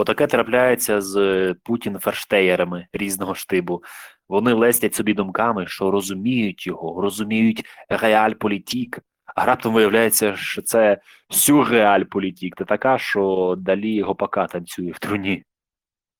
[0.00, 3.82] Отаке трапляється з Путін ферштеєрами різного штибу.
[4.28, 8.98] Вони лестять собі думками, що розуміють його, розуміють реаль політік.
[9.34, 12.56] А раптом виявляється, що це сюрреаль політік.
[12.58, 15.44] Це така, що далі гопака танцює в труні.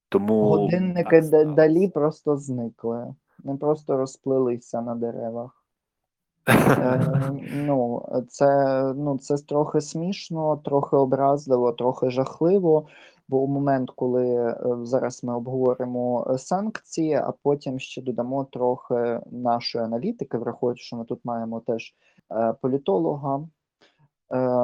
[0.09, 3.15] Тому Годинники так далі просто зникли.
[3.45, 5.65] Не просто розплилися на деревах.
[6.49, 7.01] Е,
[7.55, 12.87] ну, це, ну, це трохи смішно, трохи образливо, трохи жахливо.
[13.31, 19.21] Бо у момент, коли е, зараз ми обговоримо е, санкції, а потім ще додамо трохи
[19.33, 21.95] нашої аналітики, враховуючи, що ми тут маємо теж
[22.33, 23.49] е, політолога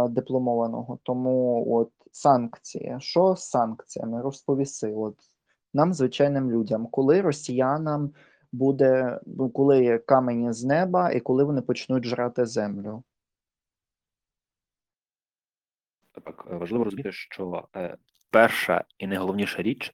[0.09, 0.98] дипломованого.
[1.02, 2.97] Тому от санкції.
[2.98, 4.23] Що з санкціями?
[4.23, 4.93] Розповіси.
[4.96, 5.15] От
[5.74, 8.10] нам, звичайним людям, коли росіянам
[8.52, 13.02] буде, ну, коли камені з неба і коли вони почнуть жрати землю.
[16.24, 17.69] Так, важливо розуміти, що
[18.36, 19.92] перша і найголовніша річ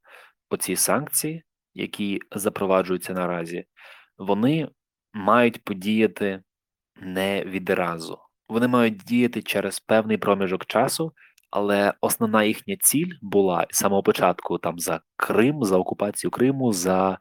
[0.51, 3.65] оці санкції, які запроваджуються наразі,
[4.19, 4.69] вони
[5.13, 6.43] мають подіяти
[6.97, 8.19] не відразу.
[8.49, 11.13] Вони мають діяти через певний проміжок часу,
[11.51, 17.19] але основна їхня ціль була з самого початку там за Крим, за окупацію Криму, за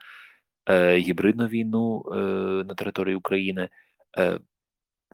[0.69, 2.17] е, гібридну війну е,
[2.63, 3.69] на території України.
[4.17, 4.39] Е,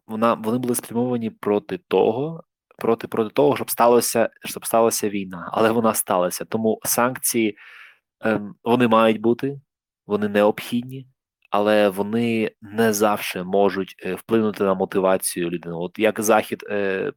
[0.06, 2.44] вона, вони були спрямовані проти того,
[2.78, 6.46] проти, проти того, щоб сталося, щоб сталася війна, але вона сталася.
[6.46, 7.58] Тому санкції
[8.22, 9.62] ем, вони мають бути,
[10.08, 11.08] вони необхідні,
[11.50, 15.76] але вони не завжди можуть е, вплинути на мотивацію людини.
[15.76, 17.12] От як Захід е,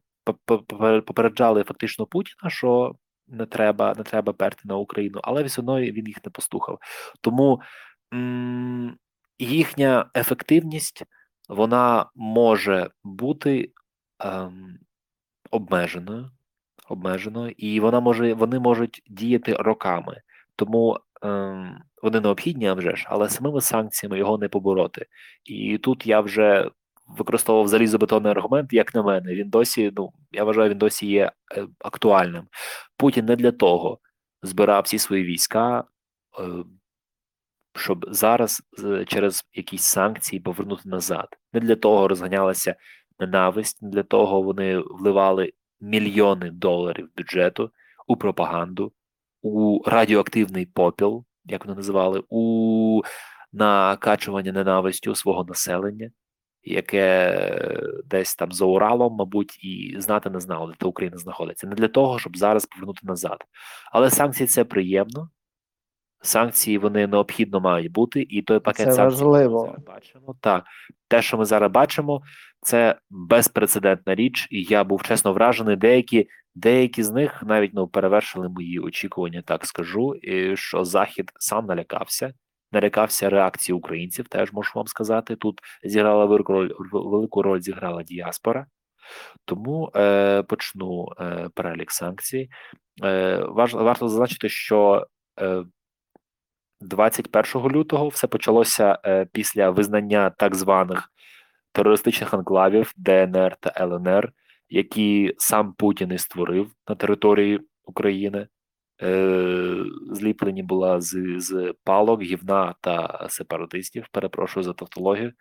[1.05, 2.95] попереджали фактично Путіна, що
[3.27, 6.79] не треба, не треба перти на Україну, але все одно він їх не послухав.
[7.21, 7.61] Тому
[8.13, 8.97] м-
[9.39, 11.03] їхня ефективність
[11.49, 13.71] вона може бути
[14.19, 14.77] ем,
[15.51, 16.31] обмеженою,
[16.89, 20.21] обмеженою, і вона може, вони можуть діяти роками.
[20.55, 25.05] Тому ем, вони необхідні, а вже ж, але самими санкціями його не побороти.
[25.43, 26.69] І тут я вже
[27.07, 29.35] використовував залізобетонний аргумент, як на мене.
[29.35, 32.47] Він досі, ну я вважаю, він досі є е, актуальним.
[32.97, 33.99] Путін не для того
[34.41, 35.83] збирав всі свої війська.
[36.39, 36.43] Е,
[37.75, 38.61] щоб зараз
[39.07, 41.27] через якісь санкції повернути назад.
[41.53, 42.75] Не для того розганялася
[43.21, 47.71] ненависть, для того вони вливали мільйони доларів бюджету
[48.07, 48.91] у пропаганду,
[49.41, 53.01] у радіоактивний попіл, як вони називали, у
[53.53, 56.11] накачування ненавистю свого населення,
[56.63, 61.67] яке десь там за Уралом, мабуть, і знати не знало, де та Україна знаходиться.
[61.67, 63.43] Не для того, щоб зараз повернути назад.
[63.91, 65.29] Але санкції це приємно.
[66.21, 69.61] Санкції вони необхідно мають бути, і той пакет Це санкцій, важливо.
[69.61, 70.35] ми зараз бачимо.
[70.41, 70.63] Так,
[71.07, 72.21] те, що ми зараз бачимо,
[72.61, 75.75] це безпрецедентна річ, і я був чесно вражений.
[75.75, 80.15] Деякі, деякі з них навіть ну перевершили мої очікування, так скажу.
[80.15, 82.33] І що Захід сам налякався,
[82.71, 84.27] налякався реакції українців.
[84.27, 85.35] Теж можу вам сказати.
[85.35, 88.65] Тут зіграла велику роль, велику роль зіграла діаспора.
[89.45, 92.49] Тому е, почну е, перелік санкцій.
[93.03, 95.07] Е, важ, варто зазначити, що
[95.41, 95.63] е,
[96.81, 101.09] 21 лютого все почалося е, після визнання так званих
[101.71, 104.31] терористичних анклавів ДНР та ЛНР,
[104.69, 108.47] які сам Путін і створив на території України.
[109.03, 109.75] Е,
[110.11, 114.07] зліплені була з, з палок, гівна та сепаратистів.
[114.11, 115.33] Перепрошую за тавтологію.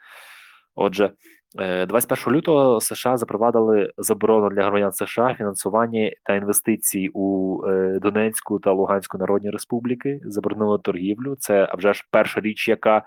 [0.74, 1.10] Отже,
[1.54, 8.72] 21 лютого США запровадили заборону для громадян США фінансування та інвестицій у е, Донецьку та
[8.72, 10.20] Луганську Народні Республіки.
[10.24, 11.36] Заборонили торгівлю.
[11.38, 13.02] Це вже ж перша річ, яка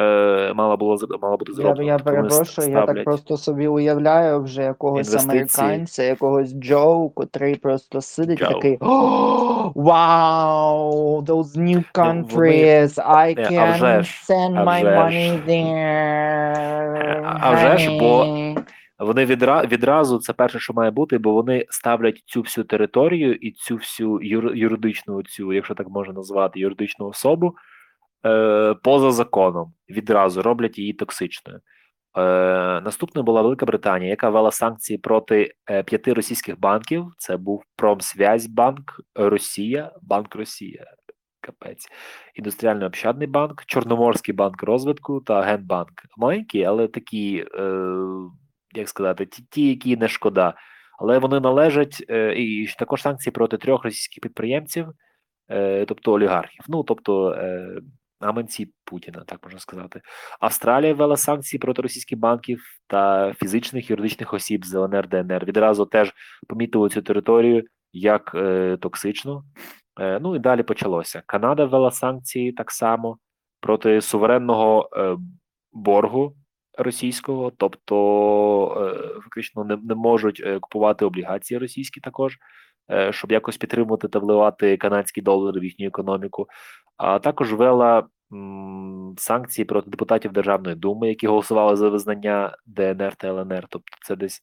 [0.00, 1.82] е, мала було з- мала бути Я, зроблена.
[1.82, 5.40] я вони перепрошую, я так просто собі уявляю вже якогось Інвестиції.
[5.66, 13.42] американця, якогось Джо, котрий просто сидить і такий «О, Wow, those new countries, I Ну,
[13.42, 13.98] Е, а can
[14.30, 17.38] send my money there.
[17.40, 18.26] А вже ж, бо.
[18.98, 23.50] Вони відра, відразу це перше, що має бути, бо вони ставлять цю всю територію і
[23.50, 27.54] цю всю юр, юридичну, цю, якщо так можна назвати, юридичну особу
[28.26, 29.74] е, поза законом.
[29.88, 31.60] Відразу роблять її токсичною.
[32.16, 37.06] Е, наступною була Велика Британія, яка ввела санкції проти е, п'яти російських банків.
[37.18, 40.84] Це був Промсвязьбанк Росія, Банк Росія.
[41.40, 41.88] Капець,
[42.34, 45.92] індустріальний общадний банк, Чорноморський банк розвитку та Генбанк.
[46.16, 48.02] Маленькі, але такі, е,
[48.74, 50.54] як сказати, ті, ті, які не шкода.
[50.98, 52.00] Але вони належать
[52.36, 54.86] і також санкції проти трьох російських підприємців,
[55.88, 56.64] тобто олігархів.
[56.68, 57.36] Ну тобто
[58.20, 60.00] гаманці Путіна, так можна сказати.
[60.40, 65.44] Австралія ввела санкції проти російських банків та фізичних юридичних осіб з ЛНР ДНР.
[65.44, 66.14] Відразу теж
[66.48, 69.42] помітили цю територію як е, токсичну.
[70.00, 71.22] Е, Ну і далі почалося.
[71.26, 73.18] Канада ввела санкції так само
[73.60, 75.16] проти суверенного е,
[75.72, 76.36] боргу
[76.78, 77.96] російського, тобто
[78.94, 82.38] е, фактично не, не можуть е, купувати облігації російські також,
[83.10, 86.46] щоб якось підтримувати та вливати канадські долари в їхню економіку.
[86.96, 88.06] А також ввела
[89.18, 93.66] санкції проти депутатів Державної думи, які голосували за визнання ДНР та ЛНР.
[93.68, 94.42] Тобто, це десь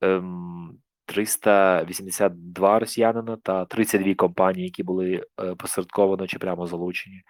[0.00, 7.22] ем, 382 росіянина та 32 компанії, які були е, посередковано чи прямо залучені.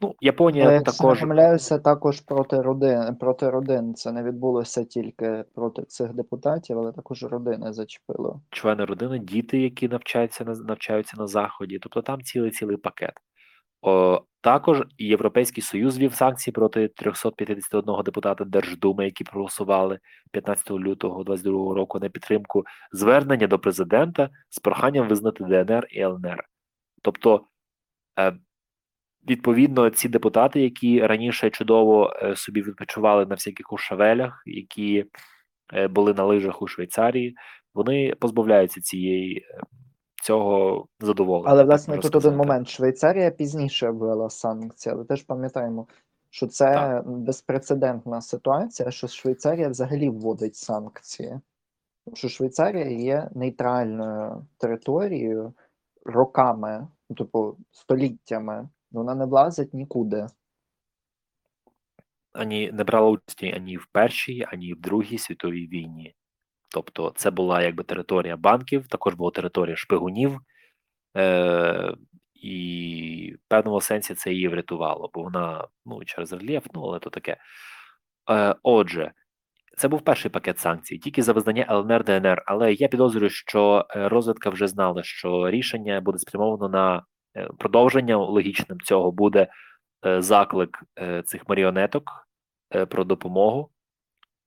[0.00, 3.94] Ну, Японія Але якщо також не помиляюся, також проти родин, проти родин.
[3.94, 8.40] Це не відбулося тільки проти цих депутатів, але також родини зачепило.
[8.50, 11.78] члени родини, діти, які навчаються на навчаються на заході.
[11.78, 13.12] Тобто там цілий цілий пакет.
[13.82, 19.98] О, також Європейський Союз ввів санкції проти 351 депутата Держдуми, які проголосували
[20.30, 26.44] 15 лютого 2022 року на підтримку звернення до президента з проханням визнати ДНР і ЛНР.
[27.02, 27.44] Тобто,
[28.18, 28.32] е,
[29.28, 35.04] відповідно, ці депутати, які раніше чудово е, собі відпочивали на всяких кушавелях, які
[35.74, 37.36] е, були на лижах у Швейцарії,
[37.74, 39.60] вони позбавляються цієї е,
[40.22, 41.50] цього задоволення.
[41.50, 45.86] Але власне тут один момент: Швейцарія пізніше ввела санкції, але теж пам'ятаємо,
[46.30, 47.08] що це Так.
[47.08, 51.40] безпрецедентна ситуація, що Швейцарія взагалі вводить санкції.
[52.04, 55.54] Тому що Швейцарія є нейтральною територією
[56.04, 58.68] роками, типу століттями.
[58.90, 60.26] Вона не влазить нікуди.
[62.36, 66.14] ані не брала участі ані в першій, ані в другій світовій війні.
[66.68, 70.40] Тобто, це була якби територія банків, також була територія шпигунів,
[71.16, 71.94] е-
[72.34, 77.10] і в певному сенсі це її врятувало, бо вона ну через рельєф, ну але то
[77.10, 77.36] таке.
[78.30, 79.12] Е- Отже,
[79.78, 82.42] це був перший пакет санкцій, тільки за визнання ЛНР ДНР.
[82.46, 87.02] Але я підозрюю, що е, розвідка вже знала, що рішення буде спрямовано на
[87.36, 89.48] е, продовження логічним цього буде
[90.06, 92.28] е, заклик е, цих маріонеток
[92.88, 93.70] про допомогу.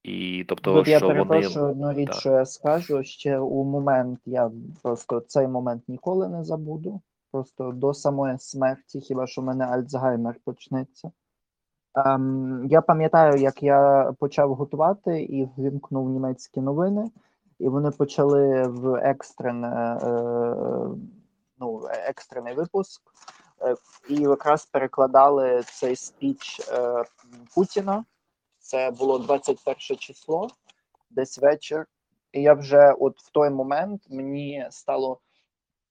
[0.02, 2.20] І тобто, Тут я що вони одну річ, так.
[2.20, 4.50] що я скажу ще у момент, я
[4.82, 7.00] просто цей момент ніколи не забуду.
[7.32, 11.10] Просто до самої смерті, хіба що в мене Альцгеймер почнеться.
[11.94, 17.10] Ем, я пам'ятаю, як я почав готувати і ввімкнув німецькі новини,
[17.58, 20.56] і вони почали в екстрене, е,
[21.60, 23.02] ну, екстрений випуск,
[23.62, 23.76] е,
[24.08, 27.04] і якраз перекладали цей спіч е,
[27.54, 28.04] Путіна.
[28.58, 30.48] Це було 21 число,
[31.10, 31.86] десь вечір.
[32.32, 35.20] І я вже от в той момент мені стало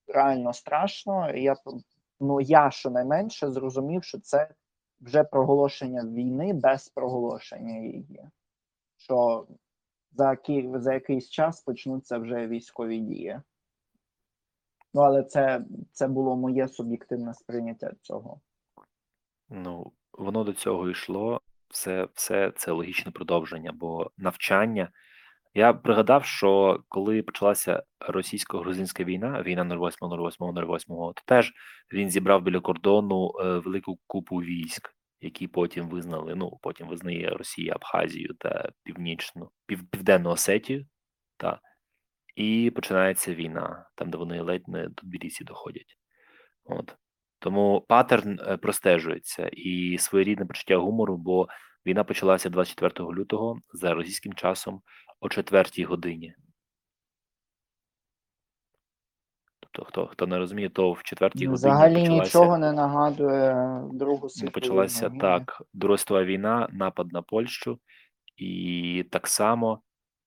[0.07, 1.36] реально страшно.
[1.36, 1.56] Я
[2.19, 4.50] ну я щонайменше зрозумів, що це
[5.01, 8.30] вже проголошення війни без проголошення її.
[8.98, 9.48] Що
[10.12, 13.42] за, ки- за якийсь час почнуться вже військові дії.
[14.94, 18.41] Ну, але це, це було моє суб'єктивне сприйняття цього.
[19.50, 21.41] Ну, воно до цього йшло.
[21.69, 24.89] Все, все це логічне продовження, бо навчання.
[25.53, 31.53] Я пригадав, що коли почалася російсько-грузинська війна, війна 08 08 08 то теж
[31.94, 36.35] він зібрав біля кордону е, велику купу військ, які потім визнали.
[36.35, 40.85] Ну, потім визнає Росія Абхазію та Північну, Пів, Південну Осетію,
[41.38, 41.59] та,
[42.35, 45.97] і починається війна, там, де вони ледь не до Тбілісі доходять.
[46.65, 46.95] От.
[47.39, 51.47] Тому паттерн е, простежується і своєрідне почуття гумору, бо
[51.85, 54.81] війна почалася 24 лютого за російським часом
[55.19, 56.35] о 4 годині.
[59.59, 64.19] Тобто, хто, хто не розуміє, то в 4 годині Взагалі почалася, нічого не нагадує Другу
[64.23, 65.19] ну, світову почалася війну.
[65.19, 67.80] так, Друга світова війна, напад на Польщу,
[68.37, 69.81] і так само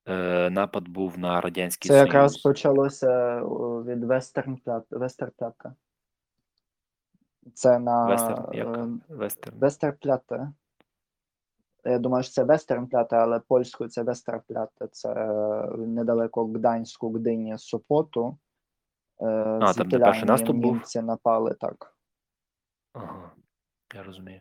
[0.07, 5.75] е, напад був на Радянський Це якраз почалося о, від Вестернплят, Вестерплята.
[7.55, 8.79] Це на Вестерн, як?
[8.79, 9.59] е, Вестерн.
[9.59, 10.53] Вестерплята.
[11.85, 14.87] Я думаю, що це Вестернплята, але польською це Вестерплята.
[14.87, 18.39] Це е, недалеко Гданську, Гдині, Сопоту.
[19.21, 19.27] Е,
[19.61, 20.73] А, там, де перший наступ був?
[20.75, 21.97] німці напали так.
[22.93, 23.31] Ага,
[23.95, 24.41] я розумію.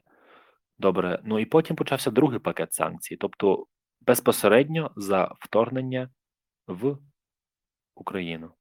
[0.79, 1.19] Добре.
[1.23, 3.65] Ну і потім почався другий пакет санкцій, тобто
[4.01, 6.09] безпосередньо за вторгнення
[6.67, 6.97] в
[7.95, 8.51] Україну.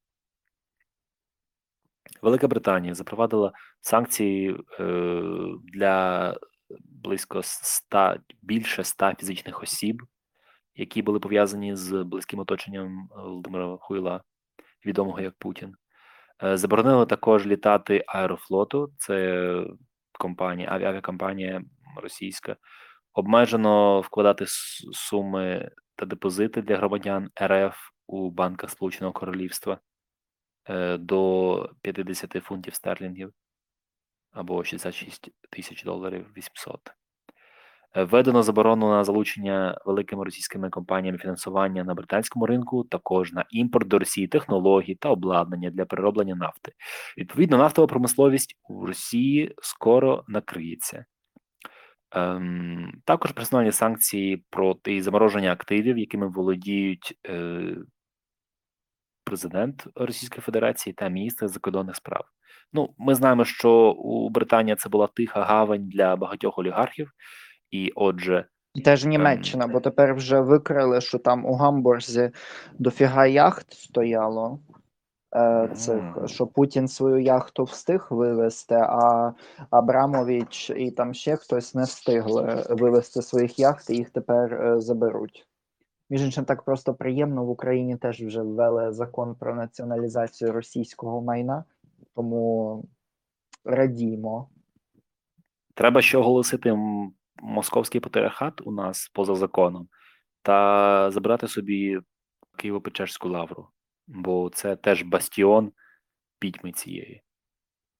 [2.22, 4.92] Велика Британія запровадила санкції е,
[5.64, 6.36] для
[6.84, 10.02] близько 100, більше 100 фізичних осіб,
[10.74, 14.22] які були пов'язані з близьким оточенням Володимира Хуйла,
[14.86, 15.74] відомого як Путін.
[16.42, 19.64] Е, Заборонили також літати аерофлоту, це
[20.12, 21.62] компанія, авіакомпанія
[21.96, 22.56] російська.
[23.12, 24.44] Обмежено вкладати
[24.92, 27.76] суми та депозити для громадян РФ
[28.06, 29.78] у банках Сполученого Королівства.
[30.64, 33.32] е, до 50 фунтів стерлінгів
[34.32, 36.80] або 66 тисяч доларів 800.
[37.96, 43.88] Е, Введено заборону на залучення великими російськими компаніями фінансування на британському ринку, також на імпорт
[43.88, 46.72] до Росії технологій та обладнання для перероблення нафти.
[47.18, 51.04] Відповідно, нафтова промисловість у Росії скоро накриється.
[52.12, 57.76] Ем, також персональні санкції проти замороження активів, якими володіють е,
[59.24, 62.24] президент Російської Федерації та міністр закордонних справ.
[62.72, 67.12] Ну, ми знаємо, що у Британії це була тиха гавань для багатьох олігархів,
[67.70, 72.30] і отже, І теж Німеччина, бо тепер вже викрили, що там у Гамбурзі
[72.78, 74.60] дофіга яхт стояло.
[75.36, 79.32] Е, цих, що Путін свою яхту встиг вивезти, а
[79.70, 85.46] Абрамович і там ще хтось не встигли вивезти своїх яхт, і їх тепер е, заберуть.
[86.10, 87.44] Між іншим, так просто приємно.
[87.44, 91.64] В Україні теж вже ввели закон про націоналізацію російського майна,
[92.14, 92.84] тому
[93.64, 94.48] радімо.
[95.74, 96.78] треба ще оголосити
[97.42, 99.88] московський патріархат у нас поза законом
[100.42, 101.98] та забрати собі
[102.58, 103.68] Києво-Печерську лавру,
[104.10, 105.72] бо це теж бастіон
[106.38, 107.22] пітьми цієї.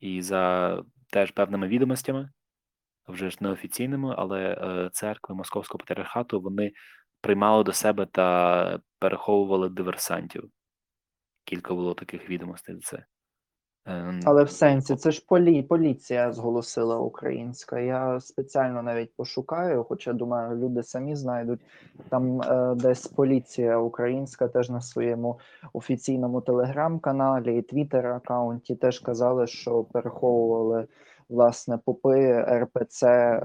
[0.00, 2.30] І за теж певними відомостями,
[3.08, 6.72] вже ж неофіційними, але е, церкви Московського патріархату вони
[7.20, 10.50] приймали до себе та переховували диверсантів.
[11.44, 13.04] Кілька було таких відомостей за це.
[13.87, 17.80] Ем, Але в сенсі, це ж полі, поліція зголосила українська.
[17.80, 21.60] Я спеціально навіть пошукаю, хоча думаю, люди самі знайдуть.
[22.08, 25.38] Там е, десь поліція українська теж на своєму
[25.72, 30.87] офіційному телеграм-каналі і твіттер-аккаунті теж казали, що переховували
[31.28, 33.42] власне попи РПЦ, е,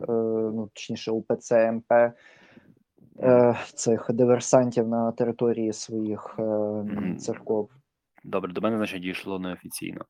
[0.53, 1.93] ну точніше УПЦ МП.
[3.19, 7.69] Е, цих диверсантів на території своїх е, церков.
[8.23, 10.05] Добре, до мене, значить, дійшло неофіційно.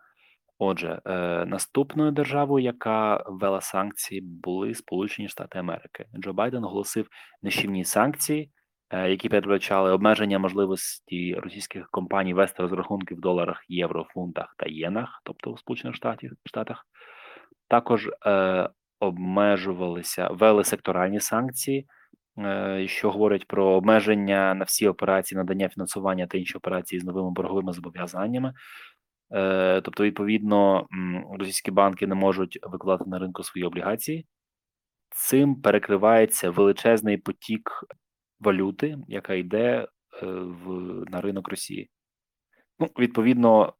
[0.59, 6.05] Отже, е, наступною державою, яка ввела санкції, були Сполучені Штати Америки.
[6.19, 7.07] Джо Байден оголосив
[7.43, 8.51] нищівні санкції,
[8.89, 15.21] е, які передбачали обмеження можливості російських компаній вести розрахунки в доларах, євро, фунтах та єнах,
[15.23, 16.85] тобто у Сполучених Штатів, Штатах.
[17.67, 18.69] Також е,
[18.99, 21.87] обмежувалися, ввели секторальні санкції,
[22.39, 27.31] е, що говорять про обмеження на всі операції надання фінансування та інші операції з новими
[27.31, 28.53] борговими зобов'язаннями.
[29.31, 30.87] Е, Тобто, відповідно,
[31.39, 34.27] російські банки не можуть викладати на ринку свої облігації.
[35.09, 37.71] Цим перекривається величезний потік
[38.39, 39.87] валюти, яка йде
[40.23, 40.69] е, в,
[41.11, 41.89] на ринок Росії.
[42.79, 43.73] Ну, відповідно,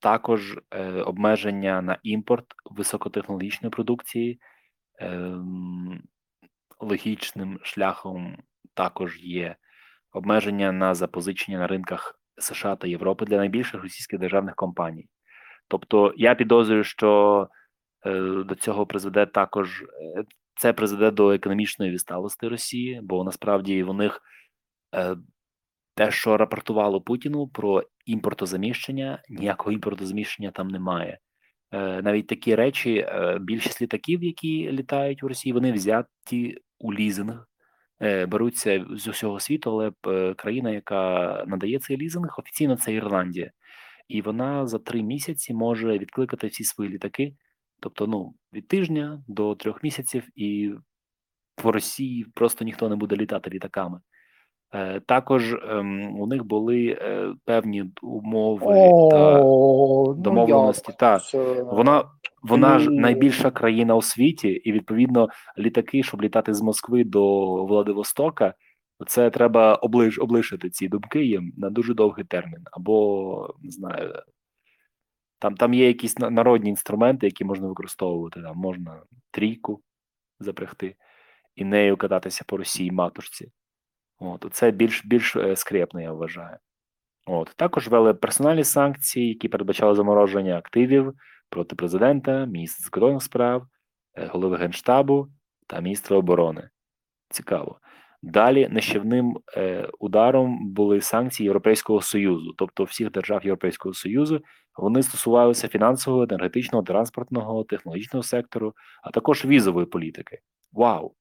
[0.00, 4.40] також е, обмеження на імпорт високотехнологічної продукції.
[4.98, 6.02] Ем,
[6.80, 8.36] логічним шляхом
[8.74, 9.56] також є
[10.12, 15.08] обмеження на запозичення на ринках США та Європи для найбільших російських державних компаній.
[15.68, 17.48] Тобто, я підозрюю, що
[18.06, 20.24] е, до цього призведе також е,
[20.56, 24.20] це призведе до економічної відсталості Росії, бо насправді в них
[24.94, 25.16] е,
[25.94, 31.18] те, що рапортувало Путіну про імпортозаміщення, ніякого імпортозаміщення там немає.
[32.02, 33.06] Навіть такі речі,
[33.40, 37.46] більшість літаків, які літають в Росії, вони взяті у лізинг,
[38.00, 43.50] беруться з усього світу, але е, країна, яка надає цей лізинг, офіційно це Ірландія,
[44.08, 47.34] і вона за три місяці може відкликати всі свої літаки,
[47.80, 50.72] тобто ну від тижня до трьох місяців, і
[51.62, 54.00] в Росії просто ніхто не буде літати літаками.
[54.74, 58.74] Е, Також ем, у них були е, певні умови
[59.10, 60.86] та О, ну домовленості.
[60.88, 61.20] як Та
[61.62, 62.04] вона
[62.42, 65.28] вона ж найбільша країна у світі, і відповідно
[65.58, 68.54] літаки, щоб літати з Москви до Владивостока,
[69.06, 72.64] це треба облиш, облишити ці думки їм на дуже довгий термін.
[72.72, 74.22] Або не знаю,
[75.38, 78.42] там, там є якісь народні інструменти, які можна використовувати.
[78.42, 79.80] Там можна трійку
[80.40, 80.96] запрягти
[81.56, 83.50] і нею кататися по Росії матушці.
[84.18, 86.56] От, це більш більш е, скрепно, я вважаю.
[87.26, 91.14] От також ввели персональні санкції, які передбачали замороження активів
[91.48, 93.66] проти президента, міністра закордонних справ,
[94.14, 95.28] е, голови генштабу
[95.66, 96.68] та міністра оборони.
[97.30, 97.78] Цікаво.
[98.22, 104.40] Далі нищівним е, ударом були санкції Європейського Союзу, тобто всіх держав Європейського Союзу.
[104.76, 110.38] Вони стосувалися фінансового, енергетичного, транспортного, технологічного сектору, а також візової політики.
[110.72, 111.14] Вау!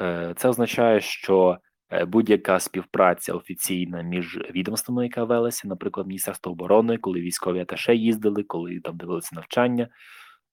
[0.00, 1.58] Е, Це означає, що
[1.90, 8.42] е, будь-яка співпраця офіційна між відомствами, яка велася, наприклад, Міністерство оборони, коли військові аташе їздили,
[8.42, 9.88] коли там дивилися навчання,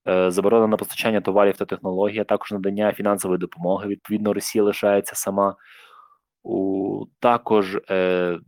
[0.08, 3.88] е, заборона на постачання товарів та технологій, а також надання фінансової допомоги.
[3.88, 5.56] Відповідно, Росія лишається сама.
[6.44, 8.40] У також е,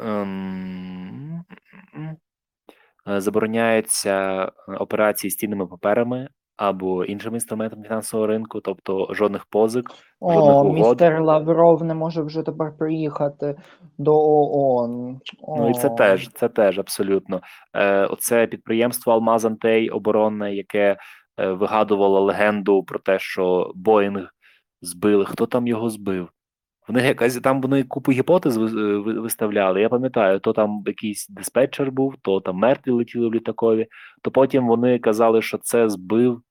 [0.00, 1.44] ем,
[3.06, 9.90] забороняються операції з цінними паперами або іншим інструментом фінансового ринку, тобто жодних позик,
[10.22, 10.74] жодних О, угод.
[10.74, 13.56] містер Лавров не може вже тепер приїхати
[13.98, 15.20] до ООН.
[15.48, 17.40] Ну і це теж, це теж абсолютно.
[17.74, 20.96] Е, оце підприємство Алмазантей оборонне, яке
[21.40, 24.28] е, вигадувало легенду про те, що Боїнг
[24.82, 25.24] збили.
[25.24, 26.28] Хто там його збив?
[26.88, 29.80] Вони якась там вони купу гіпотез ви- виставляли.
[29.80, 33.86] Я пам'ятаю, то там якийсь диспетчер був, то там мертві летіли в літакові,
[34.22, 36.42] то потім вони казали, що це збив.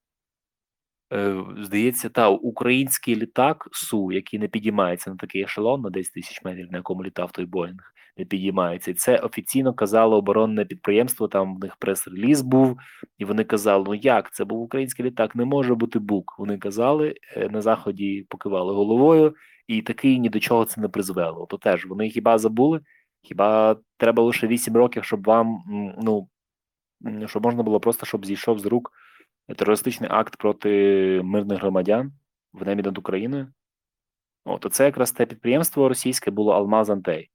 [1.13, 6.41] Е, здається, та український літак Су, який не підіймається на такий ешелон на 10 тисяч
[6.45, 8.91] метрів, на якому літав той Боїнг, не підіймається.
[8.91, 11.27] І це офіційно казало оборонне підприємство.
[11.27, 12.77] Там в них прес-реліз був,
[13.17, 16.35] і вони казали: ну як це був український літак, не може бути бук.
[16.39, 19.35] Вони казали е, на заході, покивали головою,
[19.67, 21.45] і такий ні до чого це не призвело.
[21.45, 22.81] То теж вони хіба забули?
[23.21, 25.63] Хіба треба лише 8 років, щоб вам
[26.01, 26.29] ну
[27.27, 28.91] щоб можна було просто, щоб зійшов з рук
[29.57, 30.69] терористичний акт проти
[31.23, 32.11] мирних громадян
[32.53, 33.47] в небі над Україною.
[34.45, 37.29] От це якраз те підприємство російське було Алмаз Антей.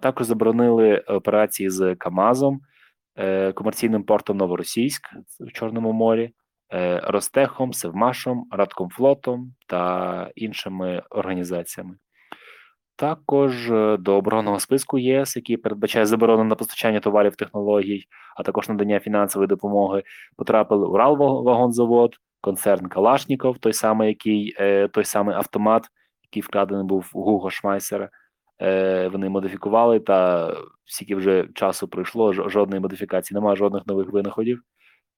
[0.00, 2.60] Також заборонили операції з Камазом,
[3.16, 5.02] е, комерційним портом Новоросійськ
[5.40, 6.32] в Чорному морі,
[7.04, 11.96] Ростехом, Севмашом, Радкомфлотом та іншими організаціями.
[12.96, 18.04] Також е, до оборонного списку ЄС, який передбачає заборону на постачання товарів технологій,
[18.36, 20.02] а також надання фінансової допомоги,
[20.36, 25.88] потрапили Уралвагонзавод, концерн Калашніков, той самий, який е, той самий автомат,
[26.22, 28.10] який вкрадений був у Гуго Шмайсера.
[28.62, 30.48] Е, Вони модифікували, та
[30.84, 34.62] скільки вже часу пройшло, жодної модифікації, немає жодних нових винаходів.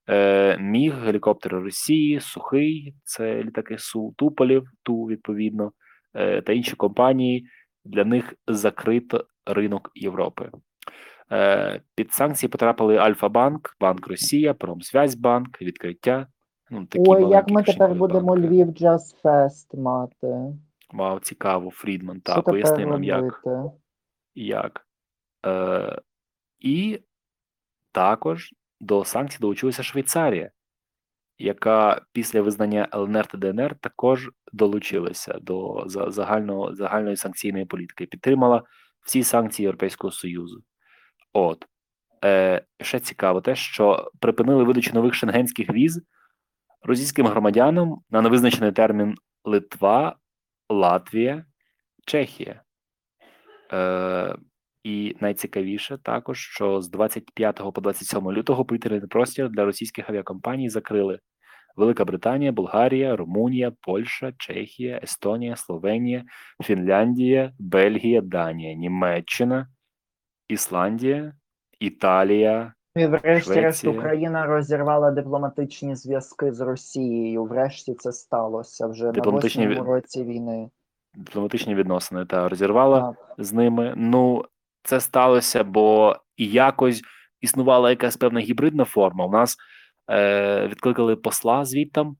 [0.09, 5.71] Е, Міг, гелікоптери Росії, Сухий, це літаки Су, Туполів, Ту, відповідно,
[6.13, 7.47] е, та інші компанії.
[7.85, 10.51] Для них закрито ринок Європи.
[11.31, 16.27] Е, Під санкції потрапили Альфа-Банк, Банк Росія, Промсвязьбанк, відкриття.
[16.69, 18.47] Ну, такі Ой, як ми тепер будемо банки.
[18.47, 20.53] Львів Джаз Фест мати?
[20.93, 22.21] Вау, цікаво, Фрідман.
[22.21, 23.43] Та, поясни нам, як.
[24.35, 24.87] як.
[25.45, 26.01] Е,
[26.59, 26.99] і
[27.91, 28.53] також
[28.85, 30.51] до санкцій долучилася Швейцарія,
[31.37, 38.63] яка після визнання ЛНР та ДНР також долучилася до загального, загальної санкційної політики, підтримала
[39.05, 40.63] всі санкції Європейського Союзу.
[41.33, 41.65] От.
[42.25, 46.01] Е, ще цікаво те, що припинили видачу нових шенгенських віз
[46.81, 50.15] російським громадянам на невизначений термін Литва,
[50.69, 51.45] Латвія,
[52.05, 52.61] Чехія.
[53.73, 54.35] Е,
[54.85, 61.19] і найцікавіше також, що з 25 по 27 лютого повітряний простір для російських авіакомпаній закрили
[61.75, 66.23] Велика Британія, Болгарія, Румунія, Польща, Чехія, Естонія, Словенія,
[66.63, 69.67] Фінляндія, Бельгія, Данія, Німеччина,
[70.47, 71.33] Ісландія,
[71.79, 72.73] Італія.
[72.95, 77.43] І врешті-решт Україна розірвала дипломатичні зв'язки з Росією.
[77.45, 80.69] Врешті це сталося вже Дипломатичні на восьмому році війни.
[81.13, 83.45] Дипломатичні відносини та розірвала Так.
[83.45, 83.93] з ними.
[83.97, 84.45] Ну,
[84.85, 87.01] це сталося, бо і якось
[87.41, 89.25] існувала якась певна гібридна форма.
[89.25, 89.57] У нас
[90.11, 92.17] е, відкликали посла звідтам,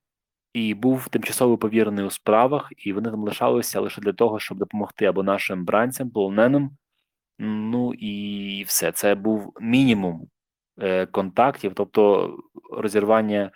[0.53, 5.05] і був тимчасово повірений у справах, і вони там лишалися лише для того, щоб допомогти
[5.05, 6.71] або нашим бранцям, полоненим.
[7.39, 8.91] Ну і все.
[8.91, 10.27] Це був мінімум
[10.81, 12.29] е, контактів, тобто
[12.71, 13.51] розірвання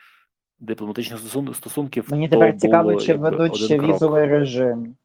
[0.60, 1.19] дипломатичних
[1.54, 2.08] стосунків.
[2.12, 3.95] Мені тепер цікаво, було, чи ведуть ще крок.
[3.95, 4.95] візовий режим.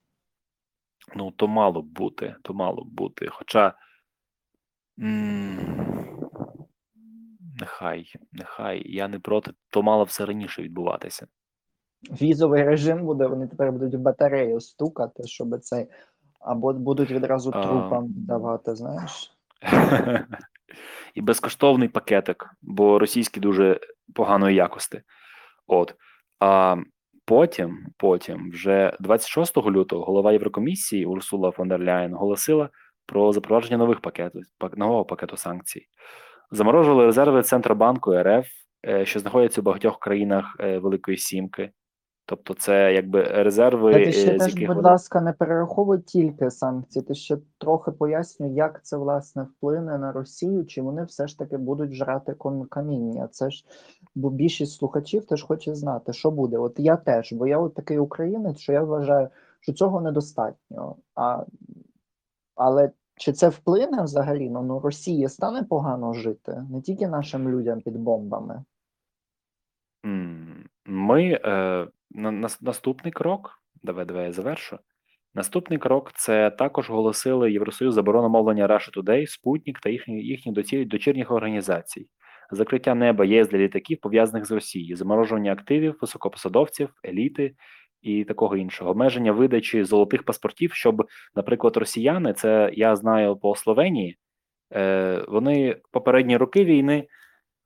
[1.17, 3.29] Ну, то мало б бути, то мало б бути.
[3.31, 3.75] Хоча.
[4.99, 6.21] М,
[7.61, 11.27] Нехай, нехай, я не проти, то мало все раніше відбуватися.
[12.11, 15.87] Візовий режим буде, вони тепер будуть в батарею стукати, щоб цей.
[16.41, 17.63] Або будуть відразу А.
[17.63, 19.33] трупам давати, знаєш?
[21.15, 23.81] І безкоштовний пакетик, бо російські дуже
[24.15, 25.03] поганої якості.
[25.67, 25.95] От.
[26.41, 26.77] А
[27.25, 32.71] потім, потім, вже 26 лютого, голова Єврокомісії Урсула фон дер Ляєн оголосила
[33.07, 34.43] про запровадження нових пакетів,
[34.77, 35.87] нового пакету санкцій.
[36.51, 38.47] Заморожували резерви Центробанку РФ,
[38.87, 41.71] е, що знаходяться у багатьох країнах е, Великої Сімки.
[42.27, 45.33] Тобто, це якби резерви, Та ти ще е, з теж, яких будь вони- ласка, не
[45.33, 47.05] перераховуй тільки санкції.
[47.05, 51.57] Ти ще трохи пояснюй, як це власне вплине на Росію, чи вони все ж таки
[51.57, 52.37] будуть жрати
[52.71, 53.29] каміння.
[53.29, 53.65] Це ж
[54.15, 56.59] бо більшість слухачів теж хоче знати, що буде.
[56.59, 59.29] От я теж, бо я от такий українець, що я вважаю,
[59.61, 60.97] що цього недостатньо.
[61.15, 61.45] А,
[62.55, 64.51] але чи це вплине взагалі?
[64.51, 68.65] Ну, ну Росії стане погано жити, не тільки нашим людям під бомбами.
[70.87, 74.79] Ми е, на, нас- наступний крок, давай, давай я завершу.
[75.35, 80.89] Наступний крок це також оголосили Євросоюз заборону мовлення Russia Today, Спутник та їхні, їхніх доці-
[80.89, 82.09] дочірніх організацій,
[82.51, 87.55] закриття неба ЄС для літаків, пов'язаних з Росією, заморожування активів, високопосадовців, еліти
[88.05, 94.19] і такого іншого, обмеження видачі золотих паспортів, щоб, наприклад, росіяни, це я знаю по Словенії,
[94.73, 97.09] е, вони попередні роки війни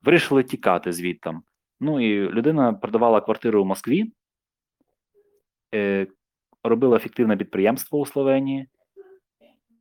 [0.01, 1.43] вирішили тікати звідтам.
[1.79, 4.11] Ну і людина продавала квартиру у Москві,
[5.75, 6.07] е,
[6.63, 8.67] робила фіктивне підприємство у Словенії,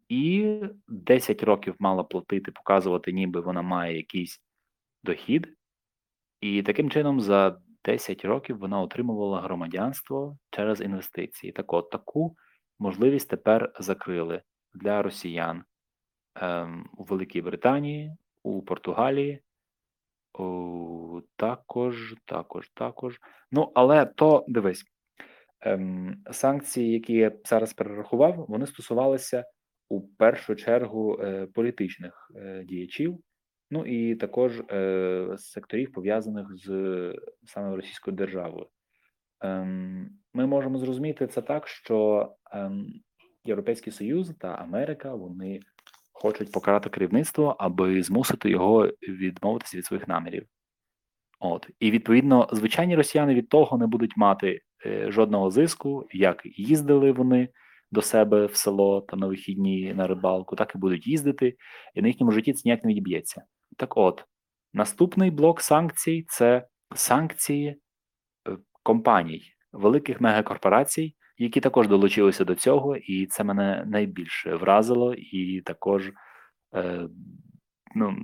[0.08, 0.54] і
[0.88, 4.40] 10 років мала платити, показувати, ніби вона має якийсь
[5.04, 5.54] дохід.
[6.40, 11.52] І таким чином за 10 років вона отримувала громадянство через інвестиції.
[11.52, 12.36] Так от таку
[12.78, 14.42] можливість тепер закрили
[14.74, 15.64] для росіян
[16.34, 19.42] ем, у Великій Британії, у Португалії.
[20.32, 23.20] О, також, також, також.
[23.50, 24.84] Ну, але то дивись,
[25.60, 29.44] ем, санкції, які я зараз перерахував, вони стосувалися
[29.88, 33.18] у першу чергу е, політичних е, діячів,
[33.70, 38.66] ну і також е, секторів, пов'язаних з саме Російською державою.
[39.40, 42.86] Ем, ми можемо зрозуміти це так, що ем,
[43.44, 45.60] Європейський Союз та Америка вони
[46.12, 50.46] хочуть покарати керівництво, аби змусити його відмовитися від своїх намірів.
[51.40, 57.12] От і відповідно, звичайні росіяни від того не будуть мати е, жодного зиску, як їздили
[57.12, 57.48] вони
[57.90, 61.56] до себе в село та на вихідні на рибалку, так і будуть їздити,
[61.94, 63.42] і на їхньому житті це ніяк не відіб'ється.
[63.76, 64.24] Так от,
[64.72, 67.68] наступний блок санкцій це санкції
[68.48, 75.60] е, компаній, великих мегакорпорацій, які також долучилися до цього, і це мене найбільше вразило, і
[75.60, 76.12] також
[76.74, 77.08] е,
[77.94, 78.16] ну,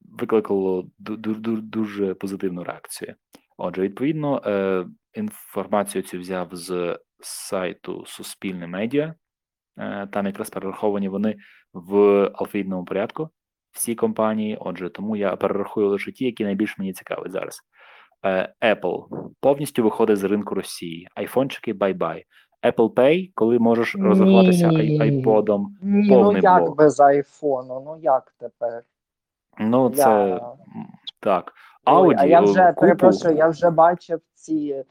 [0.00, 3.14] викликало ду- ду- ду- дуже позитивну реакцію.
[3.56, 9.14] Отже, відповідно, е, інформацію цю взяв з сайту Суспільне медіа.
[9.78, 11.36] Е, там якраз перераховані вони
[11.72, 11.96] в
[12.34, 13.30] алфавітному порядку,
[13.72, 14.58] всі компанії.
[14.60, 17.60] Отже, тому я перерахую лише ті, які найбільш мені цікавить зараз.
[18.24, 19.04] Е, Apple
[19.40, 21.08] повністю виходить з ринку Росії.
[21.14, 22.24] Айфончики bye-bye.
[22.62, 24.68] Apple Pay, коли можеш розрахуватися
[25.00, 25.76] айподом.
[25.82, 26.76] Ні, ну як блок.
[26.76, 27.82] без айфону?
[27.86, 28.82] Ну як тепер?
[29.58, 30.40] Ну, це Я-
[31.20, 31.52] так.
[31.86, 32.80] Ой, Audi, а я вже купу.
[32.80, 34.84] перепрошую, я вже бачив ці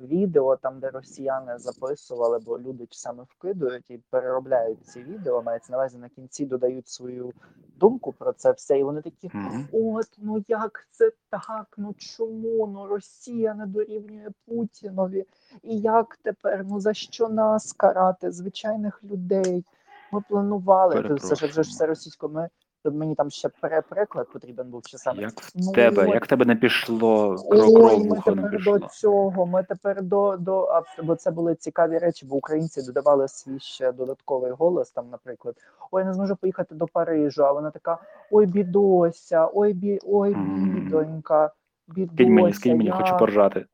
[0.00, 5.42] відео, там, де росіяни записували, бо люди саме вкидують і переробляють ці відео.
[5.42, 7.32] Мається на увазі на кінці додають свою
[7.76, 9.30] думку про це все, і вони такі.
[9.72, 11.74] От ну як це так?
[11.76, 12.66] Ну чому?
[12.66, 15.24] Ну Росія не дорівнює Путінові.
[15.62, 16.64] І як тепер?
[16.68, 18.32] Ну за що нас карати?
[18.32, 19.64] Звичайних людей?
[20.12, 21.18] Ми планували.
[21.18, 22.32] Це вже все російською.
[22.32, 22.48] Ми
[22.90, 23.48] мені там ще
[23.88, 25.22] переклад потрібен був чи саме.
[25.22, 26.14] Як в Ну, тебе, от.
[26.14, 28.78] як в тебе не пішло, крок ми тепер пішло.
[28.78, 29.46] до цього.
[29.46, 34.52] Ми тепер до, до бо це були цікаві речі, бо українці додавали свій ще додатковий
[34.52, 34.90] голос.
[34.90, 35.54] Там, наприклад,
[35.90, 37.44] ой, не зможу поїхати до Парижу.
[37.44, 37.98] А вона така:
[38.30, 40.34] ой, бідося, ой, бі, ой,
[40.74, 41.50] бідонька,
[41.88, 42.14] бідося.
[42.14, 43.66] Скинь мені, скинь мені, хочу поржати.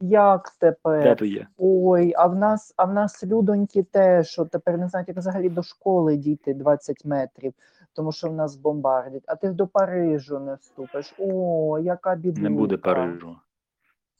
[0.00, 1.24] як тепер?
[1.24, 1.46] є?
[1.58, 5.48] Ой, а в нас, а в нас людоньки теж, що тепер не знають, як взагалі
[5.48, 7.52] до школи дійти 20 метрів,
[7.94, 11.14] тому що в нас бомбардять, а ти до Парижу не вступиш.
[11.18, 12.42] О, яка бідука.
[12.42, 13.36] Не буде Парижу.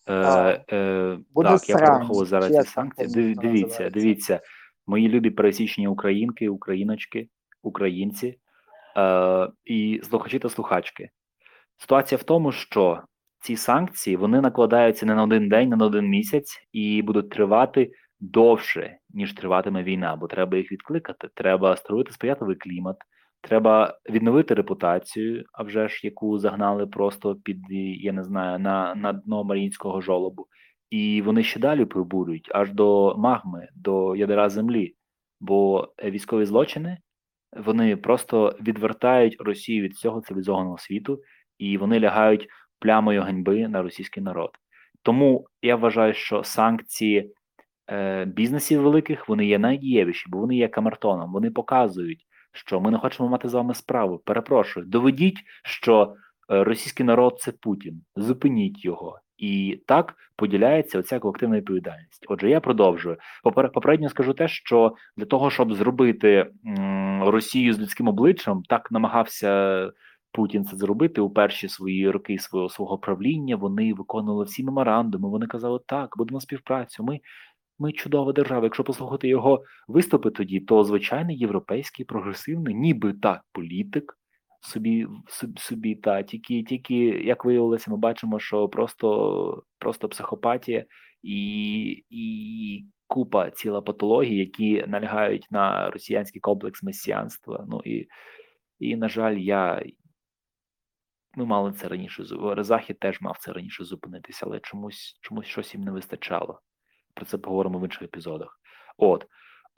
[0.06, 3.08] Е, е, Буде так, я срань, зараз ці санкції.
[3.08, 3.90] Дивіться, називається?
[3.90, 4.40] дивіться,
[4.86, 7.28] мої любі пересічні українки, україночки,
[7.62, 8.38] українці
[8.96, 11.10] е, і слухачі та слухачки.
[11.76, 13.02] Ситуація в тому, що
[13.40, 17.92] ці санкції вони накладаються не на один день, не на один місяць і будуть тривати
[18.20, 21.28] довше, ніж триватиме війна, бо треба їх відкликати.
[21.34, 22.96] Треба створити сприятливий клімат,
[23.44, 27.58] треба відновити репутацію, а вже ж яку загнали просто під
[28.00, 30.46] я не знаю на, на дно маріїнського жолобу.
[30.90, 34.94] І вони ще далі пробурюють аж до магми, до ядра землі.
[35.40, 36.98] Бо е, військові злочини
[37.56, 41.20] вони просто відвертають Росію від всього цивілізованого світу,
[41.58, 44.50] і вони лягають плямою ганьби на російський народ.
[45.02, 47.32] Тому я вважаю, що санкції
[47.90, 51.32] е, бізнесів великих вони є найдієвіші, бо вони є камертоном.
[51.32, 54.18] Вони показують, що ми не хочемо мати з вами справу.
[54.18, 56.14] Перепрошую, доведіть, що
[56.50, 58.02] е, російський народ це Путін.
[58.16, 59.18] Зупиніть його.
[59.36, 62.26] І так поділяється оця колективна відповідальність.
[62.28, 63.16] Отже, я продовжую.
[63.44, 66.50] Попер- Попередньо скажу те, що для того, щоб зробити
[67.20, 69.90] Росію з людським обличчям, так намагався
[70.32, 73.56] Путін це зробити у перші свої роки свого свого правління.
[73.56, 75.28] Вони виконували всі меморандуми.
[75.28, 77.04] Вони казали, так, будемо співпрацю.
[77.04, 77.20] Ми,
[77.78, 78.64] ми чудова держава.
[78.64, 84.18] Якщо послухати його виступи тоді, то звичайний європейський прогресивний, ніби так, політик.
[84.60, 85.06] Собі
[85.56, 90.84] собі, та тільки, тільки як виявилося, ми бачимо, що просто, просто психопатія
[91.22, 97.64] і, і купа ціла патологій, які налягають на росіянський комплекс месіянства.
[97.68, 98.06] Ну і,
[98.78, 99.82] і на жаль, я
[101.36, 102.24] ми мали це раніше
[102.58, 106.60] Захід теж мав це раніше зупинитися, але чомусь чомусь щось їм не вистачало.
[107.14, 108.60] Про це поговоримо в інших епізодах.
[108.98, 109.26] От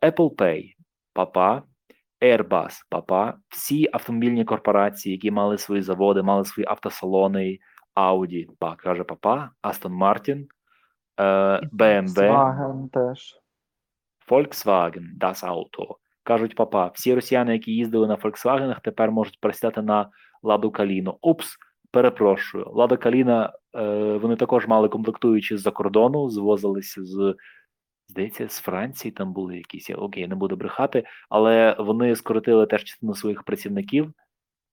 [0.03, 0.75] Apple Pay,
[1.13, 1.63] папа,
[2.23, 7.59] Airbus, папа, всі автомобільні корпорації, які мали свої заводи, мали свої автосалони,
[7.97, 10.47] Audi, па, каже папа, Aston Martin,
[11.21, 11.25] е,
[11.73, 13.39] BMW, Volkswagen теж.
[14.29, 15.97] Volkswagen, Das Auto.
[16.23, 20.11] Кажуть, папа, всі росіяни, які їздили на Volkswagen, тепер можуть пересідати на
[20.43, 21.19] Ладу Каліну.
[21.23, 21.57] Упс,
[21.97, 22.71] перепрошую.
[22.75, 27.35] Лада Каліна, е, вони також мали комплектуючі з-за кордону, звозилися з,
[28.09, 29.91] здається, з Франції там були якісь.
[29.91, 34.13] я- Окей, не буду брехати, але вони скоротили теж частину своїх працівників.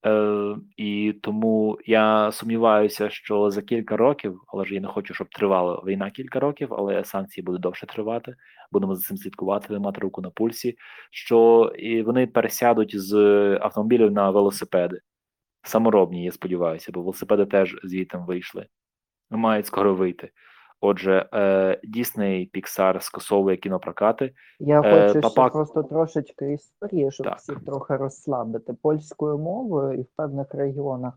[0.05, 5.29] Е, і тому я сумніваюся, що за кілька років, але ж я не хочу, щоб
[5.29, 8.35] тривала війна кілька років, але санкції будуть довше тривати.
[8.71, 10.75] Будемо за цим слідкувати, мати руку на пульсі.
[11.11, 13.15] Що і вони пересядуть з
[13.61, 14.99] автомобілів на велосипеди.
[15.63, 18.65] Саморобні, я сподіваюся, бо велосипеди теж звідти вийшли.
[19.31, 20.29] Мають скоро вийти.
[20.81, 21.29] Отже,
[21.97, 24.33] Disney, Pixar скасовує кінопрокати.
[24.59, 27.37] Я Е, хочу папа- ще просто трошечки історії, щоб Так.
[27.37, 28.73] всіх трохи розслабити.
[28.81, 31.13] Польською мовою і в певних регіонах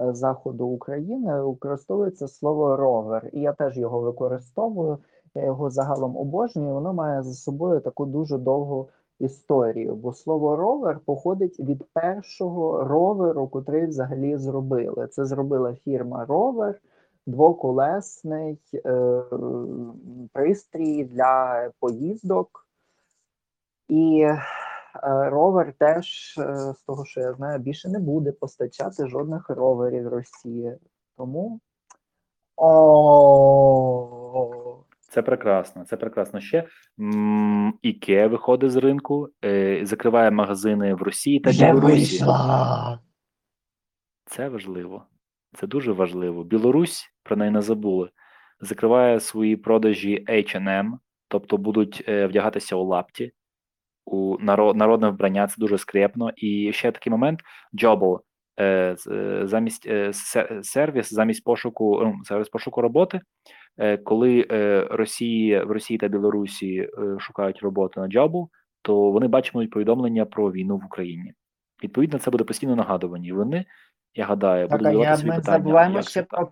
[0.00, 4.98] е, заходу України використовується слово ровер, і я теж його використовую.
[5.34, 6.74] Я його загалом обожнюю.
[6.74, 9.94] Воно має за собою таку дуже довгу історію.
[9.94, 15.06] Бо слово ровер походить від першого роверу, котрий взагалі зробили.
[15.06, 16.80] Це зробила фірма Ровер
[17.28, 19.22] двоколесний е,
[20.32, 22.66] пристрій для поїздок.
[23.88, 24.40] І е,
[25.30, 30.76] ровер теж, е, з того, що я знаю, більше не буде постачати жодних роверів Росії.
[31.16, 31.60] Тому.
[32.56, 34.17] О,
[35.08, 35.84] Це прекрасно.
[35.84, 36.40] Це прекрасно.
[36.40, 36.64] Ще
[37.00, 37.74] м,
[38.08, 42.18] виходить з ринку, е, закриває магазини в Росії та Білорусі.
[44.26, 45.04] Це важливо.
[45.54, 46.44] Це дуже важливо.
[46.44, 48.10] Білорусь про неї не забули.
[48.60, 50.92] Закриває свої продажі H&M,
[51.28, 53.32] тобто будуть е, вдягатися у лапті,
[54.04, 55.46] у наро- народне вбрання.
[55.46, 56.30] Це дуже скрепно.
[56.36, 57.40] І ще такий момент:
[57.82, 58.18] Jobble,
[58.60, 58.96] е,
[59.44, 59.88] замість
[60.62, 63.20] сервіс, замість пошуку, ну, сервіс пошуку роботи.
[63.78, 66.88] Е, коли е, Росії в Росії та Білорусі е,
[67.18, 68.50] шукають роботу на джабу,
[68.82, 71.34] то вони бачимо повідомлення про війну в Україні.
[71.82, 73.28] Відповідно, це буде постійно нагадування.
[73.28, 73.64] І вони,
[74.14, 75.58] я гадаю, будуть задавати я, собі ми питання.
[75.58, 76.48] забуваємо як ще про так?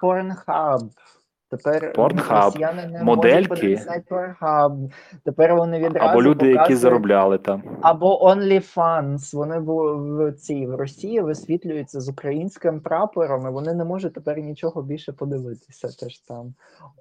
[1.50, 3.82] Тепер Порнхаб, росіяни не модельки.
[3.86, 4.90] можуть.
[5.24, 7.62] Тепер вони відразу Або люди, які заробляли там.
[7.80, 9.36] Або OnlyFans.
[9.36, 14.82] Вони в цій в Росії висвітлюються з українським прапором, і вони не можуть тепер нічого
[14.82, 15.88] більше подивитися.
[15.88, 16.54] Теж там.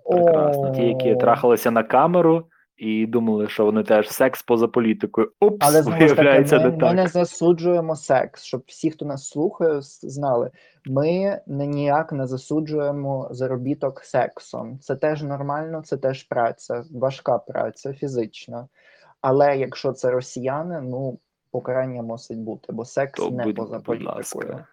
[0.10, 0.76] Прекрасно.
[0.76, 2.44] Ті, які трахалися на камеру
[2.78, 5.32] і думали, що вони теж секс поза політикою.
[5.40, 9.78] Упс, Але таки, виявляється, ми, не ми не засуджуємо секс, щоб всі, хто нас слухає,
[9.82, 10.52] знали.
[10.86, 14.80] Ми не ніяк не засуджуємо заробіток сексом.
[14.80, 18.68] Це теж нормально, це теж праця, важка праця, фізична.
[19.22, 21.20] Але якщо це росіяни, ну
[21.52, 24.16] покарання мусить бути, бо секс То не будь, поза будь політикою.
[24.16, 24.68] ласка.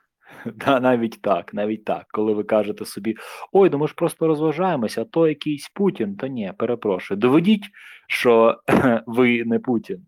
[0.55, 2.07] Да, навіть так, навіть так.
[2.09, 3.17] Коли ви кажете собі,
[3.53, 7.21] ой, ну ми ж просто розважаємося, а то якийсь Путін, то ні, перепрошую.
[7.21, 7.65] Доведіть,
[8.09, 8.61] що
[9.07, 10.07] ви не Путін.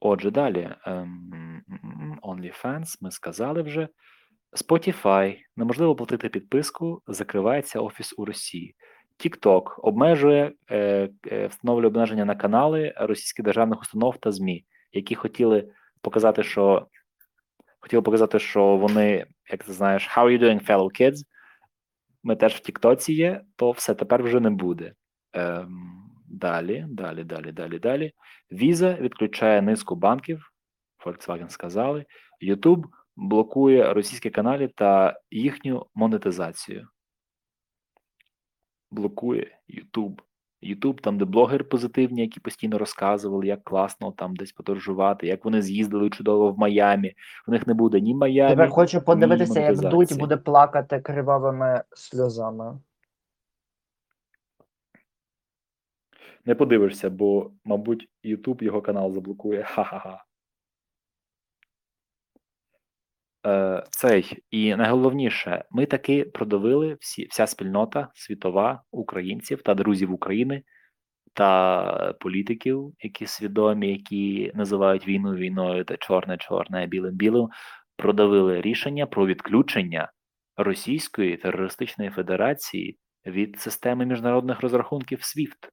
[0.00, 0.70] Отже, далі.
[0.84, 1.62] ем,
[2.22, 3.88] OnlyFans, ми сказали вже.
[4.52, 8.74] Spotify неможливо платити підписку, закривається офіс у Росії.
[9.18, 15.68] TikTok обмежує, е, е, встановлює обмеження на канали російських державних установ та ЗМІ, які хотіли
[16.00, 16.86] показати, що
[17.88, 21.24] хотіли показати, що вони, як ти знаєш, how are you doing, fellow kids?
[22.22, 24.92] Ми теж в Тіктоці є, то все тепер вже не буде.
[25.32, 28.12] Ем, далі, далі, далі, далі, далі.
[28.50, 30.52] Visa відключає низку банків.
[31.04, 32.04] Volkswagen сказали.
[32.42, 32.84] YouTube
[33.16, 36.88] блокує російські канали та їхню монетизацію.
[38.90, 40.18] Блокує YouTube.
[40.62, 45.62] YouTube, там, де блогери позитивні, які постійно розказували, як класно там десь подорожувати, як вони
[45.62, 47.14] з'їздили чудово в Майамі.
[47.48, 48.50] У них не буде ні Майамі.
[48.50, 49.78] Тепер хочу подивитися, як.
[49.78, 52.78] Дудь буде плакати кривавими сльозами.
[56.44, 59.62] Не подивишся, бо, мабуть, Ютуб його канал заблокує.
[59.62, 60.24] Ха-ха-ха.
[63.48, 70.62] Е, цей, і найголовніше, ми таки продавили всі, вся спільнота світова українців та друзів України
[71.32, 77.48] та політиків, які свідомі, які називають війну війною та чорне чорне, білим білим,
[77.96, 80.12] продавили рішення про відключення
[80.56, 85.68] Російської терористичної федерації від системи міжнародних розрахунків SWIFT.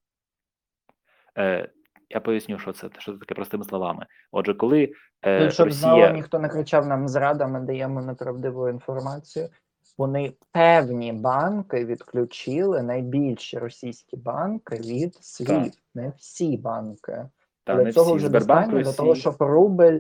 [1.38, 1.70] Е,
[2.10, 4.06] Я поясню, що це, що це таке простими словами.
[4.32, 4.92] Отже, коли
[5.22, 6.14] е, Тут, щоб знало, Росія.
[6.14, 9.50] ніхто не кричав нам зрада, ми даємо неправдиву інформацію.
[9.98, 17.26] Вони певні банки відключили найбільші російські банки від SWIFT, не всі банки.
[17.64, 20.00] Та, не цього всі, вже достатньо для того, щоб рубль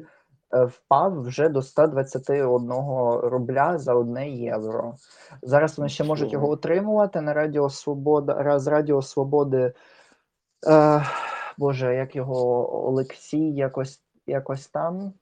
[0.54, 2.70] е, впав вже до 121
[3.24, 4.96] рубля за одне євро.
[5.42, 6.54] Зараз вони ще можуть його Чого?
[6.54, 8.44] утримувати на Радіо Свобода.
[8.44, 9.74] Раз Радіо Свободи.
[10.68, 11.02] Е,
[11.58, 15.14] Боже, як його Олексій, якось, якось там.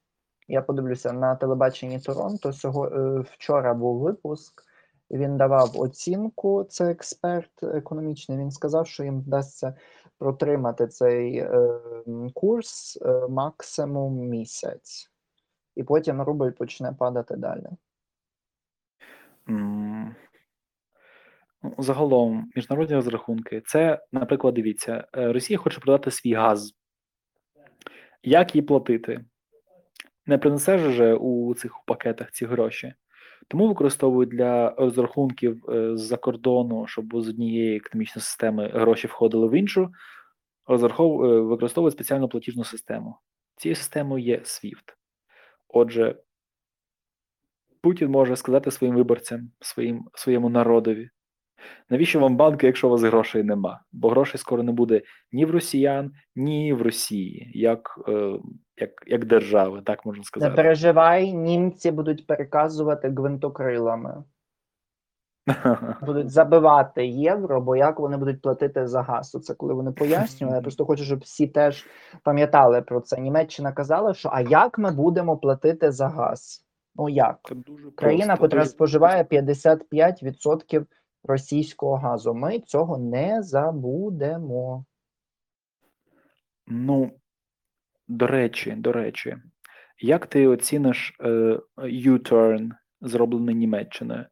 [0.48, 2.54] Я подивлюся на телебаченні Торонто.
[2.54, 4.64] Сього, е, вчора був випуск.
[5.12, 6.64] Він давав оцінку.
[6.64, 8.38] Це експерт економічний.
[8.38, 9.76] Він сказав, що їм вдасться
[10.18, 11.80] протримати цей е,
[12.34, 15.12] курс е, максимум місяць,
[15.76, 17.68] і потім рубль почне падати далі.
[21.78, 23.62] Загалом, міжнародні розрахунки.
[23.66, 26.74] Це, наприклад, дивіться, е, Росія хоче продати свій газ.
[28.24, 29.26] Як їй платити?
[30.26, 32.94] Не принесе ж же у цих пакетах ці гроші.
[33.48, 39.52] Тому використовують для розрахунків е, з-за кордону, щоб з однієї економічної системи гроші входили в
[39.52, 39.92] іншу,
[40.68, 41.26] розрахов...
[41.26, 43.16] е, використовують спеціальну платіжну систему.
[43.56, 44.94] Цією системою є SWIFT.
[45.68, 46.16] Отже,
[47.82, 51.10] Путін може сказати своїм виборцям, своїм, своєму народові,
[51.90, 53.82] навіщо вам банки, якщо у вас грошей нема?
[53.92, 58.40] Бо грошей скоро не буде ні в росіян, ні в Росії, як, е,
[58.78, 60.50] як, як держави, так можна сказати.
[60.50, 64.24] Не переживай, німці будуть переказувати гвинтокрилами,
[66.02, 69.32] будуть забивати євро, бо як вони будуть платити за газ?
[69.44, 70.56] Це коли вони пояснюють.
[70.56, 71.86] Я просто хочу, щоб всі теж
[72.24, 73.22] пам'ятали про це.
[73.22, 76.66] Німеччина казала, що а як ми будемо платити за газ?
[76.96, 77.40] Ну як?
[77.50, 80.86] Це дуже Країна, дуже споживає 55%
[81.24, 82.34] російського газу.
[82.34, 84.86] Ми цього не забудемо.
[86.68, 87.12] Ну,
[88.08, 89.38] до речі, до речі,
[90.00, 92.70] як ти оціниш е, U-turn,
[93.02, 94.26] зроблений Німеччиною?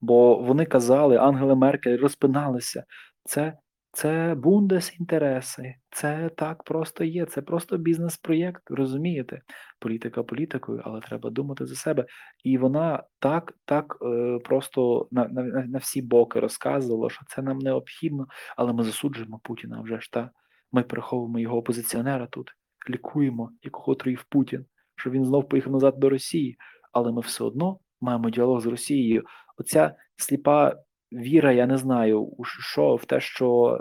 [0.00, 2.84] Бо вони казали, Ангела Меркель розпиналися.
[3.24, 3.58] Це,
[3.92, 9.40] це бундес-інтереси, це так просто є, це просто бізнес-проєкт, розумієте?
[9.78, 12.06] Політика політикою, але треба думати за себе.
[12.44, 17.58] І вона так, так е, просто на, на, на всі боки розказувала, що це нам
[17.58, 18.26] необхідно,
[18.56, 20.30] але ми засуджуємо Путіна вже ж та.
[20.72, 22.50] Ми переховуємо його опозиціонера тут,
[22.90, 26.56] лікуємо, якого отруїв Путін, що він знов поїхав назад до Росії.
[26.92, 29.24] Але ми все одно маємо діалог з Росією.
[29.56, 30.74] Оця сліпа
[31.12, 33.78] віра, я не знаю, у що в те, що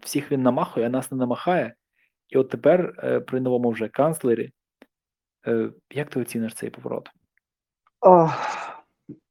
[0.00, 1.74] всіх він намахує, а нас не намахає.
[2.28, 4.52] І от тепер е, при новому вже канцлері,
[5.46, 7.08] е, як ти оціниш цей поворот?
[8.00, 8.34] Ох,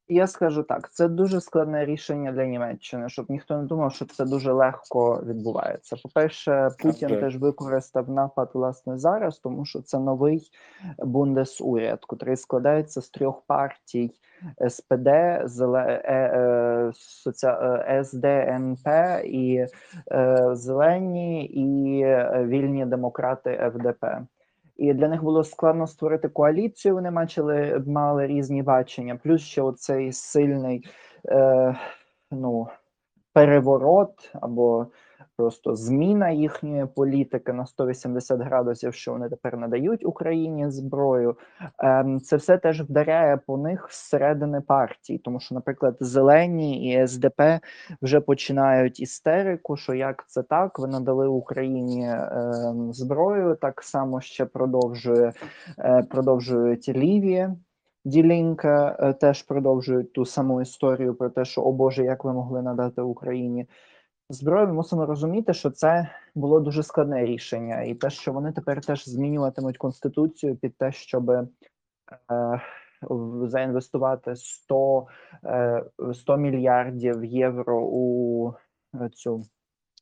[0.07, 4.25] я скажу так: це дуже складне рішення для Німеччини, щоб ніхто не думав, що це
[4.25, 5.95] дуже легко відбувається.
[6.03, 7.21] По-перше, Путін вже ж.
[7.21, 10.51] теж використав напад власне зараз, тому що це новий
[10.99, 14.11] бундесуряд, котрий складається з трьох партій:
[14.69, 15.47] СПД, е,
[16.05, 18.87] е, соці- е, СДНП
[19.25, 19.65] і
[20.51, 22.05] Зелені, і
[22.45, 24.05] вільні демократи ФДП.
[24.83, 26.93] І для них було складно створити коаліцію.
[26.93, 29.19] Вони мачили, мали різні бачення.
[29.23, 30.87] Плюс ще оцей сильний
[31.29, 31.75] е,
[32.31, 32.67] ну,
[33.33, 34.87] переворот або
[35.37, 41.35] просто зміна їхньої політики на 180 градусів, що вони тепер надають Україні зброю.
[41.79, 47.41] Ем, це все теж вдаряє по них зсередини партії, тому що, наприклад, зелені і СДП
[48.01, 54.45] вже починають істерику, що як це так, ви надали Україні ем, зброю, так само ще
[54.45, 55.33] продовжує
[55.79, 57.49] е, продовжують Ліві.
[58.05, 62.61] Ділінка е, теж продовжують ту саму історію про те, що о Боже, як ви могли
[62.61, 63.67] надати Україні
[64.29, 64.67] зброю.
[64.67, 69.09] Ми мусимо розуміти, що це було дуже складне рішення, і те, що вони тепер теж
[69.09, 71.47] змінюватимуть конституцію під те, щоб е,
[73.43, 75.07] заінвестувати 100,
[75.45, 75.83] е,
[76.13, 78.53] 100 мільярдів євро у
[78.95, 79.43] е, цю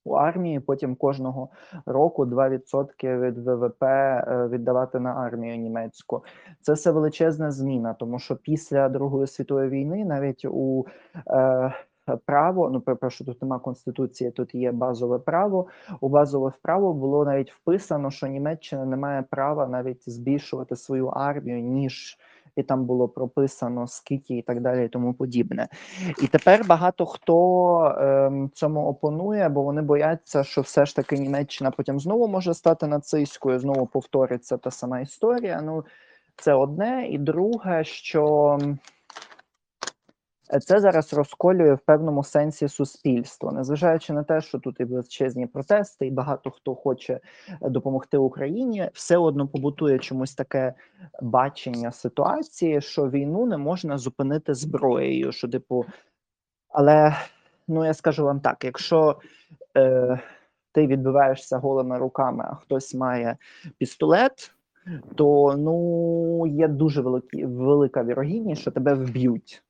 [0.06, 0.60] у армії.
[0.60, 1.50] Потім кожного
[1.86, 6.24] року 2% від ВВП е, віддавати на армію німецьку.
[6.62, 10.86] Це все величезна зміна, тому що після Другої світової війни навіть у
[11.28, 11.74] е,
[12.26, 15.68] право, ну перепрошую, тут нема конституції, тут є базове право.
[16.00, 21.62] У базове право було навіть вписано, що Німеччина не має права навіть збільшувати свою армію,
[21.62, 22.18] ніж
[22.56, 25.68] і там було прописано скільки і так далі, і тому подібне.
[26.22, 31.72] І тепер багато хто ем, цьому опонує, бо вони бояться, що все ж таки Німеччина
[31.72, 35.62] потім знову може стати нацистською, знову повториться та сама історія.
[35.62, 35.86] Ну,
[36.36, 37.08] це одне.
[37.10, 38.78] І друге, що Е,
[40.60, 46.08] Це зараз розколює в певному сенсі суспільство, незважаючи на те, що тут і величезні протести,
[46.08, 47.20] і багато хто хоче
[47.62, 50.74] е, допомогти Україні, все одно побутує чомусь таке
[51.22, 55.32] бачення ситуації, що війну не можна зупинити зброєю.
[55.32, 55.86] Що, типу,
[56.70, 57.16] але
[57.68, 59.20] ну я скажу вам так: якщо
[59.78, 60.20] е,
[60.72, 63.38] ти відбиваєшся голими руками, а хтось має
[63.78, 64.54] пістолет,
[65.16, 69.64] то ну є дуже великі, велика вірогідність, що тебе вб'ють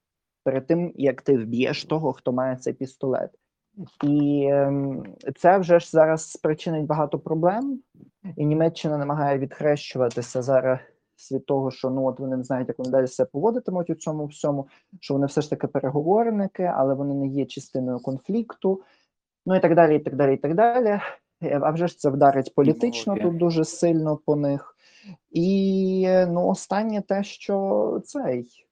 [0.44, 3.32] перед тим, як ти вб'єш того, хто має цей пістолет.
[4.04, 5.04] І ем,
[5.36, 7.80] це вже ж зараз спричинить багато проблем,
[8.38, 10.80] і Німеччина намагає відхрещуватися зараз
[11.32, 14.26] від того, що ну от вони не знають, як вони далі себе поводитимуть у цьому
[14.26, 14.68] всьому,
[15.00, 18.82] що вони все ж таки переговорники, але вони не є частиною конфлікту,
[19.46, 21.00] ну і так далі, і так далі, і так далі.
[21.44, 24.76] Е, А вже ж це вдарить політично тут дуже сильно по них.
[25.32, 28.68] І ну, останнє те, що цей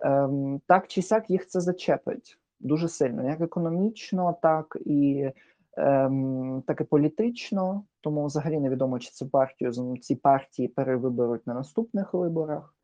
[0.00, 5.30] ем, так чи сяк їх це зачепить дуже сильно, як економічно, так і,
[5.76, 7.84] ем, так і політично.
[8.00, 12.74] Тому взагалі невідомо, чи цю партію ці партії перевиберуть на наступних виборах.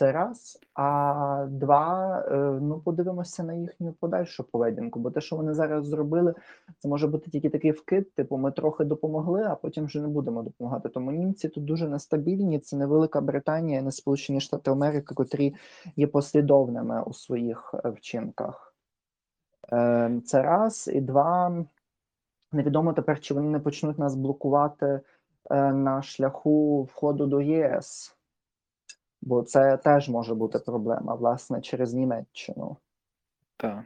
[0.00, 0.58] Це раз.
[0.74, 5.00] А два, е, ну подивимося на їхню подальшу поведінку.
[5.00, 6.34] Бо те, що вони зараз зробили,
[6.78, 10.42] це може бути тільки такий вкид, типу, ми трохи допомогли, а потім вже не будемо
[10.42, 10.88] допомагати.
[10.88, 12.58] Тому німці тут дуже нестабільні.
[12.58, 15.54] Це не Велика Британія, не Сполучені Штати Америки, котрі
[15.96, 18.74] є послідовними у своїх е, вчинках.
[19.72, 20.90] Е, Це раз.
[20.92, 21.64] І два.
[22.52, 25.00] Невідомо тепер, чи вони не почнуть нас блокувати
[25.50, 28.19] на шляху входу до ЄС.
[29.22, 32.76] Бо це теж може бути проблема, власне, через Німеччину.
[33.56, 33.84] Так.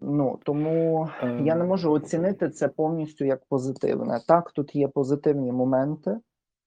[0.00, 4.20] Ну тому я не можу оцінити це повністю як позитивне.
[4.28, 6.20] Так, тут є позитивні моменти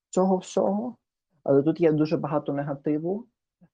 [0.09, 0.95] цього всього,
[1.43, 3.25] але тут є дуже багато негативу.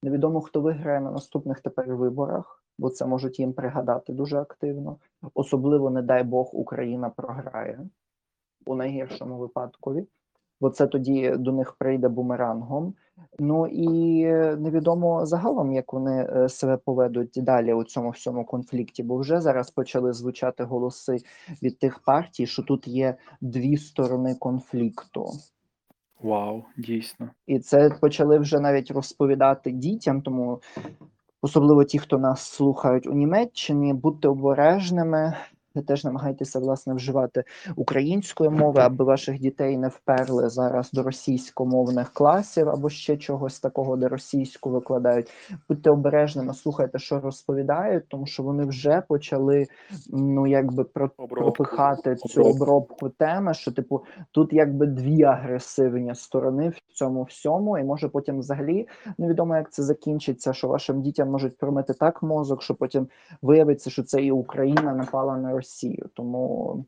[0.03, 4.97] Невідомо, хто виграє на наступних тепер виборах, бо це можуть їм пригадати дуже активно.
[5.33, 7.79] Особливо, не дай Бог, Україна програє
[8.65, 10.07] у найгіршому випадкові,
[10.63, 12.93] бо це тоді до них прийде бумерангом.
[13.39, 14.25] Ну і
[14.57, 19.71] невідомо загалом, як вони е, себе поведуть далі у цьому всьому конфлікті, бо вже зараз
[19.71, 21.17] почали звучати голоси
[21.63, 25.25] від тих партій, що тут є дві сторони конфлікту.
[26.21, 27.29] Вау, дійсно.
[27.47, 30.61] І це почали вже навіть розповідати дітям, тому
[31.41, 35.33] особливо ті, хто нас слухають у Німеччині, будьте обережними.
[35.75, 37.43] Ви теж намагайтеся власне вживати
[37.75, 43.97] української мови, аби ваших дітей не вперли зараз до російськомовних класів або ще чогось такого,
[43.97, 45.31] де російську викладають.
[45.69, 49.65] Будьте обережними, слухайте, що розповідають, тому що вони вже почали
[50.09, 52.63] ну якби пропихати цю Обробку.
[52.63, 58.39] обробку теми, що типу тут якби дві агресивні сторони в цьому всьому, і може потім
[58.39, 63.07] взагалі невідомо, як це закінчиться, що вашим дітям можуть промити так мозок, що потім
[63.41, 65.62] виявиться, що це і Україна напала на Росію.
[66.13, 66.85] Тому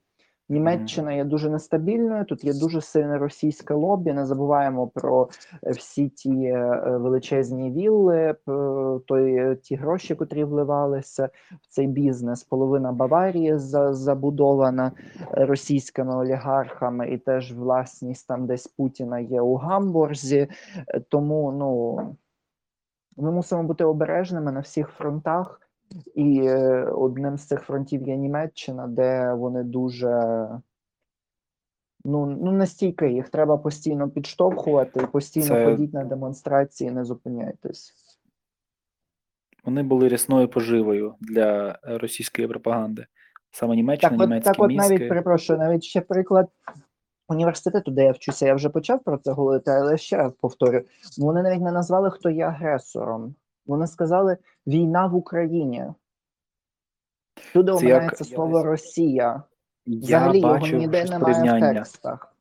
[0.50, 2.26] Німеччина є дуже нестабільною.
[2.26, 4.14] Тут є дуже сильне російське лобі.
[4.14, 5.30] Не забуваємо про
[5.64, 8.36] е, всі ті е, величезні вілли,
[9.08, 11.30] той е, ті гроші, котрі вливалися
[11.62, 12.44] в цей бізнес.
[12.44, 14.92] Половина Баварії за, забудована
[15.32, 20.48] російськими олігархами, і теж власність там десь Путіна є у Гамбурзі.
[21.10, 21.98] Тому ну
[23.18, 25.65] ми мусимо бути обережними на всіх фронтах.
[26.16, 30.10] І е, одним з цих фронтів є Німеччина, де вони дуже
[32.06, 37.94] ну, ну настільки їх треба постійно підштовхувати і постійно Це- ходіть на демонстрації, не зупиняйтесь.
[39.64, 43.06] Вони були рясною поживою для е, російської пропаганди.
[43.52, 44.90] Саме Німеччина, Так, німецькі так, от мізки.
[44.90, 46.50] навіть перепрошую, навіть ще приклад
[47.28, 50.82] університету, де я вчуся, я вже почав про це говорити, але ще раз повторю.
[51.18, 53.36] Вони навіть не назвали, хто є агресором.
[53.66, 54.38] Вони сказали
[54.68, 55.86] війна в Україні.
[57.54, 59.44] Туди Це як- слово Росія.
[59.86, 62.36] Я Взагалі його ніде немає в текстах.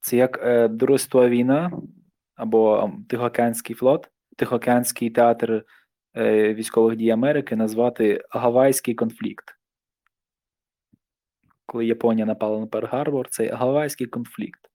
[0.00, 1.72] Це як е, Друга світова війна
[2.34, 5.64] або м, Тихоокеанський флот, Тихоокеанський театр
[6.16, 9.56] е, військових дій Америки назвати Гавайський конфлікт.
[11.66, 14.69] Коли Японія напала на Перл-Гарбор, це Гавайський конфлікт.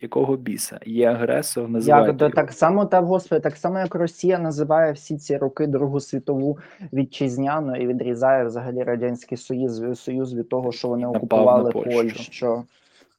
[0.00, 0.80] Якого біса?
[0.86, 2.34] Є агресор, Як, називайте його.
[2.34, 6.58] так само, та господи, так само як Росія називає всі ці роки Другу світову
[6.92, 11.90] вітчизняною і відрізає взагалі радянський союз союз від того, що вони напав окупували Польщу.
[11.90, 12.64] Польщу.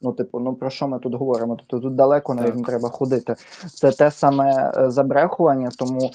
[0.01, 1.55] Ну, типу, ну про що ми тут говоримо?
[1.55, 2.57] Тобто тут далеко навіть Так.
[2.57, 3.35] не треба ходити.
[3.73, 6.11] Це те саме е, забрехування, тому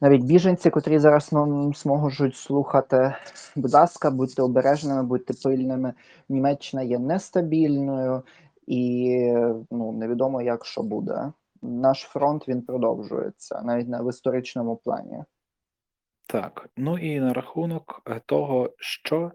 [0.00, 3.14] навіть біженці, котрі зараз ну, зможуть слухати,
[3.56, 5.92] будь ласка, будьте обережними, будьте пильними.
[6.28, 8.22] Німеччина є нестабільною
[8.70, 9.16] і
[9.70, 11.32] ну, невідомо, як що буде.
[11.62, 15.24] Наш фронт він продовжується навіть на в історичному плані.
[16.26, 19.32] Так, ну і на рахунок е, того, що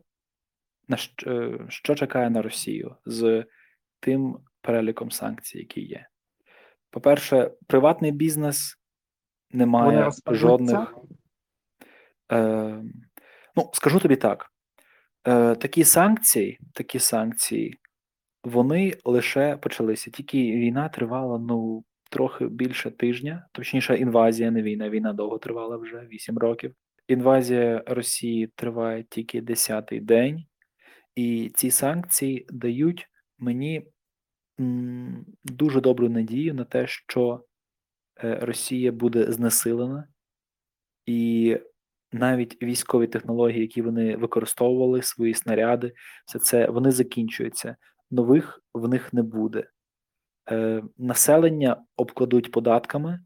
[0.87, 3.45] на що, е, що чекає на Росію з
[3.99, 6.07] тим переліком санкцій, які є.
[6.89, 8.77] По-перше, приватний бізнес
[9.51, 10.95] не має жодних.
[12.31, 12.83] Е,
[13.55, 14.51] ну, скажу тобі так:
[15.27, 17.79] е, такі санкції, такі санкції,
[18.45, 20.11] вони лише почалися.
[20.11, 24.89] Тільки війна тривала ну, трохи більше тижня, точніше, інвазія, не війна.
[24.89, 26.75] Війна довго тривала вже 8 років.
[27.07, 30.45] Інвазія Росії триває тільки 10-й день,
[31.15, 33.87] і ці санкції дають мені
[35.43, 37.45] дуже добру надію на те, що
[38.23, 40.07] е, Росія буде знесилена,
[41.05, 41.57] і
[42.11, 45.93] навіть військові технології, які вони використовували, свої снаряди,
[46.25, 47.75] все це вони закінчуються.
[48.11, 49.67] Нових в них не буде.
[50.51, 53.19] Е, Населення обкладуть податками,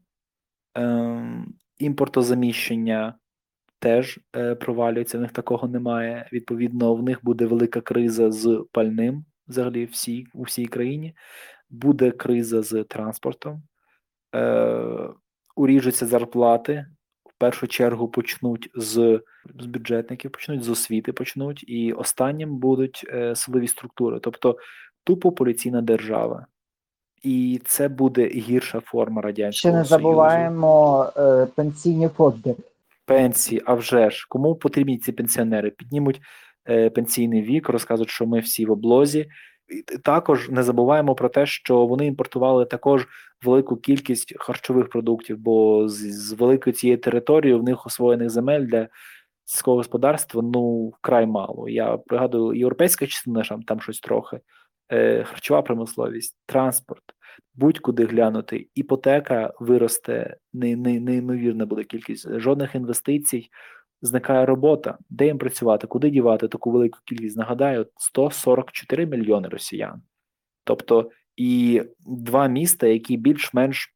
[0.78, 1.44] е,
[1.78, 3.14] імпортозаміщення
[3.78, 6.28] теж е, провалюється, в них такого немає.
[6.32, 11.14] Відповідно, в них буде велика криза з пальним, взагалі всі, у всій країні,
[11.70, 13.62] буде криза з транспортом,
[14.34, 15.08] е,
[15.56, 16.86] уріжуться зарплати.
[17.40, 19.20] Першу чергу почнуть з,
[19.60, 24.56] з бюджетників, почнуть з освіти, почнуть, і останнім будуть е, силові структури, тобто
[25.04, 26.46] тупо поліційна держава.
[27.22, 32.54] І це буде гірша форма радянського Ще не забуваємо е, пенсійні фонди.
[33.04, 35.70] Пенсії, а вже ж, кому потрібні ці пенсіонери?
[35.70, 36.20] Піднімуть
[36.68, 39.26] е, пенсійний вік, розкажуть, що ми всі в облозі.
[40.04, 43.06] Також не забуваємо про те, що вони імпортували також
[43.42, 48.88] велику кількість харчових продуктів, бо з, з великої цієї території в них освоєних земель для
[49.44, 51.68] сільського господарства ну вкрай мало.
[51.68, 54.40] Я пригадую, європейська частина там, там щось трохи,
[54.92, 57.02] е, харчова промисловість, транспорт,
[57.54, 63.50] будь-куди глянути, іпотека виросте не, не, неймовірна буде кількість, жодних інвестицій,
[64.02, 64.98] зникає робота.
[65.10, 67.36] Де їм працювати, куди дівати таку велику кількість?
[67.36, 70.02] Нагадаю, 144 мільйони росіян.
[70.64, 73.94] Тобто і два міста, які більш-менш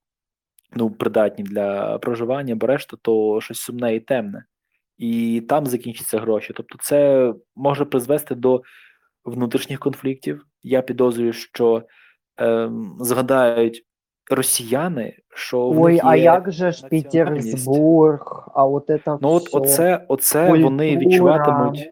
[0.72, 4.44] ну, придатні для проживання, бо решта то щось сумне і темне.
[4.98, 6.52] І там закінчаться гроші.
[6.56, 8.62] Тобто, це може призвести до
[9.24, 10.46] внутрішніх конфліктів.
[10.62, 11.82] Я підозрюю, що
[12.36, 13.86] ем, згадають
[14.30, 17.44] росіяни, що в Ой, них а є як же ж Пітерсбург?
[17.44, 19.58] Петербург, а от це Ну, от все.
[19.58, 21.90] оце, оце вони відчуватимуть.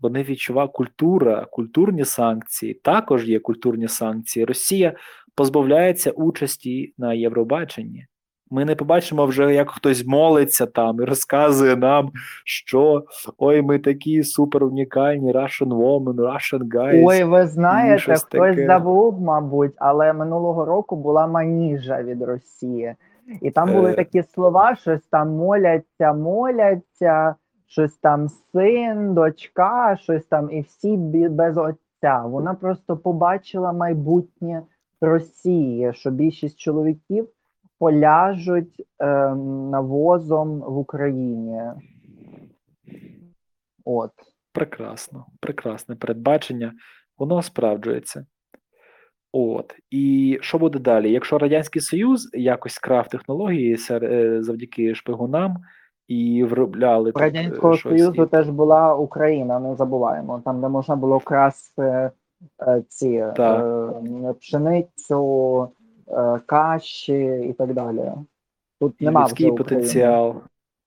[0.00, 2.74] Вони відчувають культура, культурні санкції.
[2.74, 4.44] Також є культурні санкції.
[4.44, 4.92] Росія
[5.34, 8.06] позбавляється участі на Євробаченні.
[8.50, 12.10] Ми не побачимо вже, як хтось молиться там і розказує нам,
[12.44, 13.04] що
[13.38, 17.02] ой, ми такі супер унікальні Russian woman, Russian guys.
[17.06, 18.66] Ой, ви знаєте, хтось таке.
[18.66, 22.94] забув, мабуть, але минулого року була маніжа від Росії.
[23.42, 23.94] І там були Е.
[23.94, 27.34] такі слова: щось там моляться, моляться,
[27.66, 30.96] щось там син, дочка, щось там, і всі
[31.30, 32.22] без отця.
[32.24, 34.62] Вона просто побачила майбутнє
[35.00, 37.28] Росії, що більшість чоловіків
[37.78, 41.60] поляжуть ем, навозом в Україні.
[43.84, 44.10] От.
[44.52, 46.72] Прекрасно, прекрасне передбачення,
[47.18, 48.26] воно справджується.
[49.32, 49.74] От.
[49.90, 51.12] І що буде далі?
[51.12, 55.56] Якщо Радянський Союз якось крав технології е, завдяки шпигунам
[56.08, 60.42] і виробляли У е, Радянського щось Союзу і- теж була Україна, не забуваємо.
[60.44, 63.64] Там, де можна було красти е, ці Так.
[64.24, 65.77] е, пшеницю, е,
[66.46, 68.12] каші і так далі.
[68.80, 69.80] Тут нема людський вже України.
[69.80, 70.42] потенціал.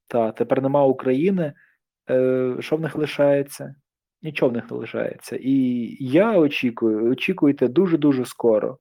[0.08, 1.54] Так, тепер нема України.
[2.10, 3.76] Е, що в них лишається?
[4.22, 5.38] Нічого в них не лишається.
[5.42, 5.54] І
[6.00, 8.78] я очікую, очікуйте дуже-дуже скоро.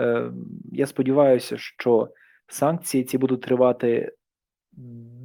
[0.00, 0.30] Е,
[0.72, 2.08] я сподіваюся, що
[2.48, 4.12] санкції ці будуть тривати,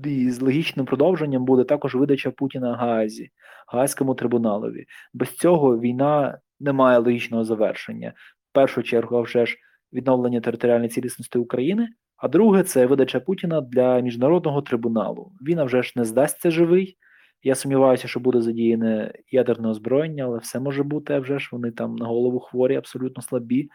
[0.03, 3.29] і з логічним продовженням буде також видача Путіна Гаазі,
[3.67, 4.85] Гаазькому трибуналові.
[5.13, 8.13] Без цього війна не має логічного завершення.
[8.51, 9.57] В першу чергу, а вже ж
[9.95, 11.87] відновлення територіальної цілісності України.
[12.17, 15.31] А друге це видача Путіна для міжнародного трибуналу.
[15.47, 16.97] Він а вже ж не здасться живий.
[17.43, 21.71] Я сумніваюся, що буде задіяне ядерне озброєння, але все може бути, а вже ж вони
[21.71, 23.69] там на голову хворі, абсолютно слабі.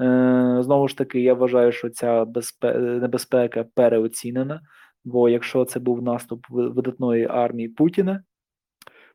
[0.00, 2.78] Е, знову ж таки, я вважаю, що ця безпе...
[2.78, 4.60] небезпека переоцінена.
[5.04, 8.22] Бо якщо це був наступ видатної армії Путіна,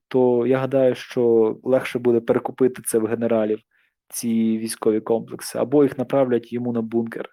[0.08, 3.60] то я гадаю, що легше буде перекупити це в генералів,
[4.10, 7.30] ці військові комплекси, або їх направлять йому на бункер.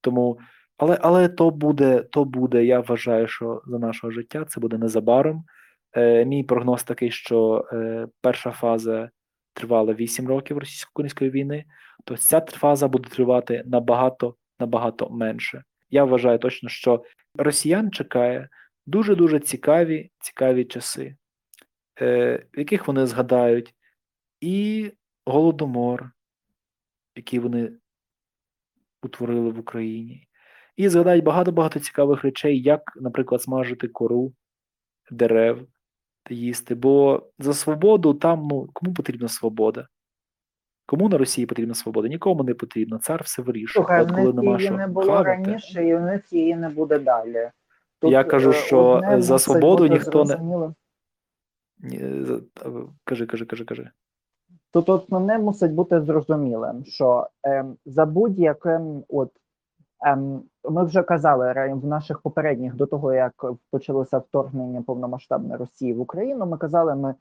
[0.00, 0.38] Тому,
[0.76, 5.44] але, але то буде, то буде, я вважаю, що за нашого життя це буде незабаром.
[5.92, 9.10] Е, мій прогноз такий, що е, перша фаза
[9.52, 11.64] тривала 8 років російсько-української війни,
[12.04, 15.62] то ця фаза буде тривати набагато, набагато менше.
[15.90, 18.48] Я вважаю точно, що росіян чекає
[18.86, 21.16] дуже-дуже цікаві, цікаві часи,
[22.00, 23.74] е, в яких вони згадають
[24.40, 24.90] і
[25.26, 26.10] Голодомор,
[27.16, 27.72] який вони
[29.02, 30.28] утворили в Україні,
[30.76, 34.32] і згадають багато-багато цікавих речей, як, наприклад, смажити кору
[35.10, 35.66] дерев
[36.22, 36.74] та їсти.
[36.74, 39.88] Бо за свободу там ну, кому потрібна свобода?
[40.86, 42.08] Кому на Росії потрібна свобода?
[42.08, 42.98] Нікому не потрібно.
[42.98, 43.72] Цар все вирішує.
[43.84, 46.32] Слухай, От в коли них нема її що не було хавати, раніше, і в них
[46.32, 47.50] її не буде далі.
[48.02, 50.74] Я кажу, е, що за свободу ніхто не- зрозуміло.
[51.78, 52.40] Ні, за-
[53.04, 53.90] кажи, кажи, кажи, кажи.
[54.76, 59.30] Тут основне мусить бути зрозумілим, що ем, за будь-яким, от
[60.06, 66.00] ем, ми вже казали в наших попередніх до того, як почалося вторгнення повномасштабне Росії в
[66.00, 66.46] Україну.
[66.46, 67.14] Ми казали, ми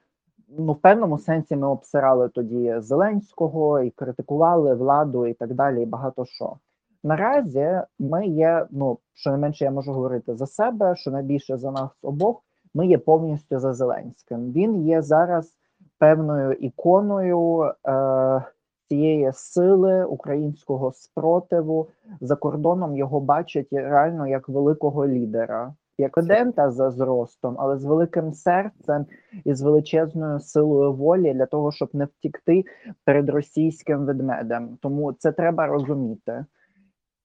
[0.58, 5.86] ну в певному сенсі ми обсирали тоді Зеленського і критикували владу і так далі, і
[5.86, 6.58] багато що.
[7.04, 11.72] Наразі ми є, ну що не менше, я можу говорити за себе, що найбільше за
[11.72, 12.42] нас обох.
[12.74, 14.52] Ми є повністю за Зеленським.
[14.52, 15.54] Він є зараз
[16.00, 18.42] певною іконою е,
[18.88, 21.90] цієї сили українського спротиву.
[22.22, 28.34] За кордоном його бачать реально як великого лідера, як студента за зростом, але з великим
[28.34, 29.06] серцем
[29.46, 32.64] і з величезною силою волі для того, щоб не втікти
[33.06, 34.78] перед російським ведмедем.
[34.82, 36.46] Тому це треба розуміти.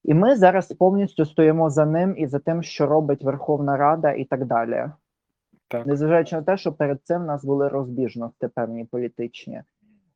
[0.04, 4.24] І ми зараз повністю стоїмо за ним і за тим, що робить Верховна Рада, і
[4.24, 4.84] так далі.
[5.70, 5.86] Так.
[5.86, 9.62] Незважаючи на те, що перед цим в нас були розбіжності певні політичні,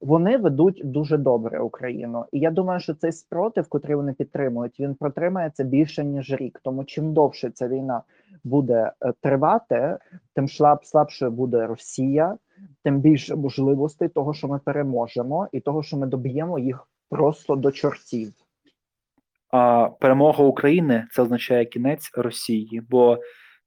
[0.01, 2.25] вони ведуть дуже добре Україну.
[2.33, 6.61] І я думаю, що цей спротив, котрий вони підтримують, він протримається більше ніж рік.
[6.65, 8.03] Тому чим довше ця війна
[8.45, 9.99] буде е, тривати,
[10.35, 10.49] тим
[10.83, 12.37] слабше буде Росія,
[12.83, 17.73] тим більше можливостей того, що ми переможемо, і того, що ми доб'ємо їх просто до
[17.73, 18.33] чортів.
[19.51, 22.83] А перемога України це означає кінець Росії.
[22.91, 23.19] Бо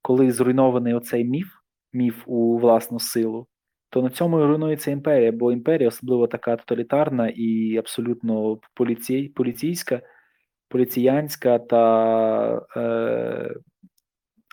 [0.01, 1.56] коли зруйнований оцей міф,
[1.93, 3.47] міф у власну силу,
[3.89, 5.31] то на цьому і руйнується імперія.
[5.31, 10.01] Бо імперія, особливо така тоталітарна і абсолютно поліцій, поліційська,
[10.69, 13.55] поліціянська та е,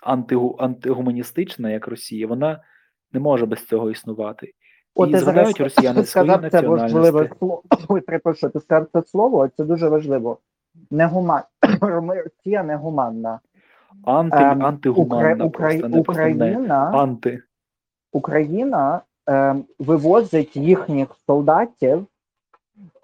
[0.03, 2.63] антигу, антигуманістична, як Росія, вона
[3.11, 4.53] не може без цього існувати.
[4.95, 7.29] От і згадають росіяни свої національності.
[7.39, 7.63] слово.
[7.87, 10.39] Ой, перепрошую, ти сказав це слово, це дуже важливо.
[10.91, 11.41] Негуман...
[11.81, 13.39] Росія негуманна.
[14.03, 15.49] Анти, Ем, антигуманна Укра...
[15.49, 17.41] просто, не просто не Україна, анти.
[18.11, 22.07] Україна ем, вивозить їхніх солдатів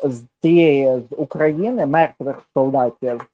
[0.04, 3.30] з цієї з України, мертвих солдатів,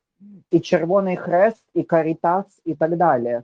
[0.52, 3.42] і Червоний Хрест, і Карітас, і так далі.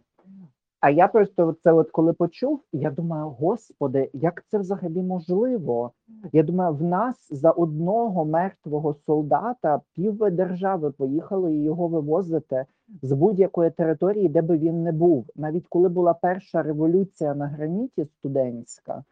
[0.83, 5.91] А я просто це от коли почув, я думаю, господи, як це взагалі можливо?
[6.33, 12.65] Я думаю, в нас за одного мертвого солдата пів держави поїхали і його вивозити
[13.01, 15.25] з будь-якої території, де би він не був.
[15.35, 19.03] Навіть коли була перша революція на граніті студентська,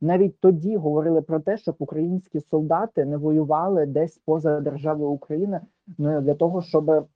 [0.00, 5.60] навіть тоді говорили про те, щоб українські солдати не воювали десь поза державою України
[5.98, 7.06] ну, для того, щоб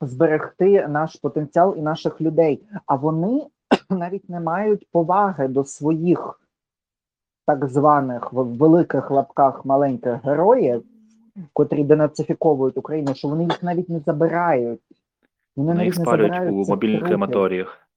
[0.00, 2.62] зберегти наш потенціал і наших людей.
[2.86, 3.46] А вони
[3.90, 6.40] навіть не мають поваги до своїх
[7.46, 10.84] так званих в великих лапках маленьких героїв,
[11.52, 14.80] котрі денацифіковують Україну, що вони їх навіть не забирають.
[15.56, 17.08] Вони їх не спалюють у мобільних трупів.
[17.08, 17.88] крематоріях.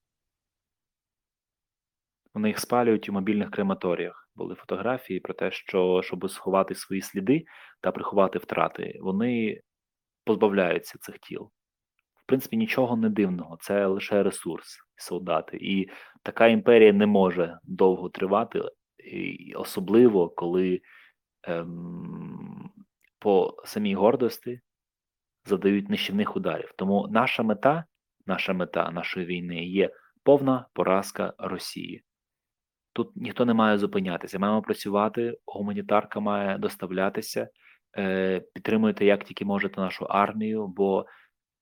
[2.33, 4.29] Вони їх спалюють у мобільних крематоріях.
[4.35, 7.45] Були фотографії про те, що щоб сховати свої сліди
[7.81, 9.61] та приховати втрати, вони
[10.25, 11.49] позбавляються цих тіл.
[12.23, 15.57] В принципі, нічого не дивного, це лише ресурс, солдати.
[15.61, 15.89] І
[16.23, 18.61] така імперія не може довго тривати,
[18.97, 20.81] і особливо коли
[21.43, 22.71] ем,
[23.19, 24.59] по самій гордості
[25.45, 26.73] задають нищівних ударів.
[26.77, 27.85] Тому наша мета,
[28.25, 29.89] наша мета нашої війни є
[30.23, 32.03] повна поразка Росії.
[32.93, 34.39] Тут ніхто не має зупинятися.
[34.39, 37.47] Маємо працювати, гуманітарка має доставлятися.
[37.97, 41.05] Е, підтримуйте як тільки можете нашу армію, бо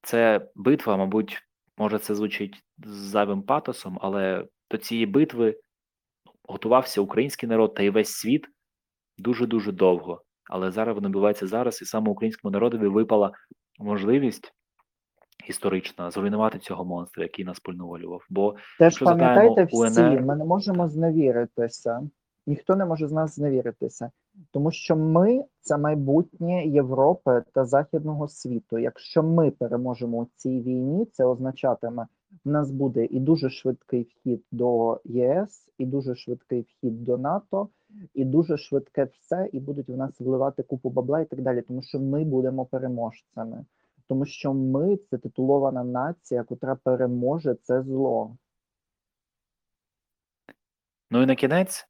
[0.02, 1.42] це битва, мабуть,
[1.78, 5.60] може це звучить з зайвим патосом, але до цієї битви
[6.44, 8.48] готувався український народ та й весь світ
[9.18, 10.22] дуже дуже довго.
[10.50, 13.32] Але зараз воно відбувається зараз, і саме українському народові випала
[13.80, 14.54] можливість
[15.48, 18.26] історична зруйнувати цього монстра, який нас поневолював.
[18.30, 22.02] Бо Теж пам'ятайте всі, ми не можемо зневіритися.
[22.48, 24.12] Ніхто не може з нас зневіритися,
[24.52, 28.78] тому що ми це майбутнє Європи та західного світу.
[28.78, 32.08] Якщо ми переможемо у цій війні, це означатиме,
[32.46, 37.70] в нас буде і дуже швидкий вхід до ЄС, і дуже швидкий вхід до НАТО,
[38.14, 41.82] і дуже швидке все, і будуть в нас вливати купу бабла і так далі, тому
[41.82, 43.66] що ми будемо переможцями,
[44.08, 48.38] тому що ми це титулована нація, котра переможе це зло.
[51.12, 51.88] Ну і на кінець,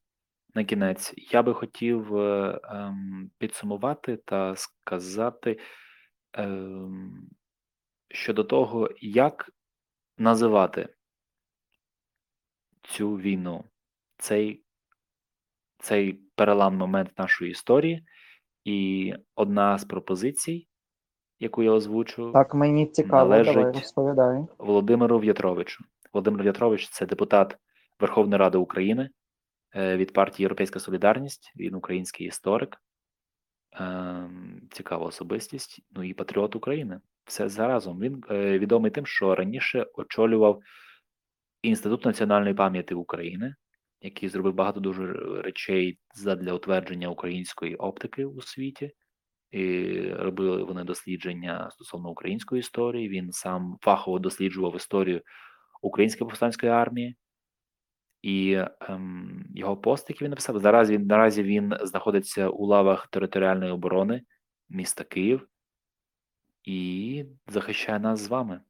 [0.54, 5.58] на кінець, я би хотів е, ем, підсумувати та сказати
[6.32, 7.28] ем,
[8.08, 9.50] щодо того, як
[10.18, 10.88] називати
[12.82, 13.64] цю війну,
[14.16, 14.64] цей,
[15.78, 18.06] цей переламний момент нашої історії.
[18.64, 20.68] І одна з пропозицій,
[21.38, 24.46] яку я озвучу, Так, мені цікаво, давай належить розповідай.
[24.58, 25.84] Володимиру В'ятровичу.
[26.12, 27.58] Володимир В'ятрович це депутат
[28.00, 29.10] Верховної Ради України
[29.74, 31.52] від партії Європейська Солідарність.
[31.56, 32.76] Він український історик,
[33.72, 37.00] ем, цікава особистість, ну і патріот України.
[37.24, 38.00] Все заразом.
[38.00, 40.62] Він е, відомий тим, що раніше очолював
[41.62, 43.54] Інститут національної пам'яті України,
[44.00, 45.12] який зробив багато дуже
[45.42, 45.98] речей
[46.38, 48.92] для утвердження української оптики у світі.
[49.50, 53.08] І робили вони дослідження стосовно української історії.
[53.08, 55.22] Він сам фахово досліджував історію
[55.82, 57.16] української повстанської армії,
[58.22, 63.72] і ем, його пост, який він написав, зараз він наразі він знаходиться у лавах територіальної
[63.72, 64.22] оборони
[64.68, 65.48] міста Київ
[66.64, 68.60] і захищає нас з вами.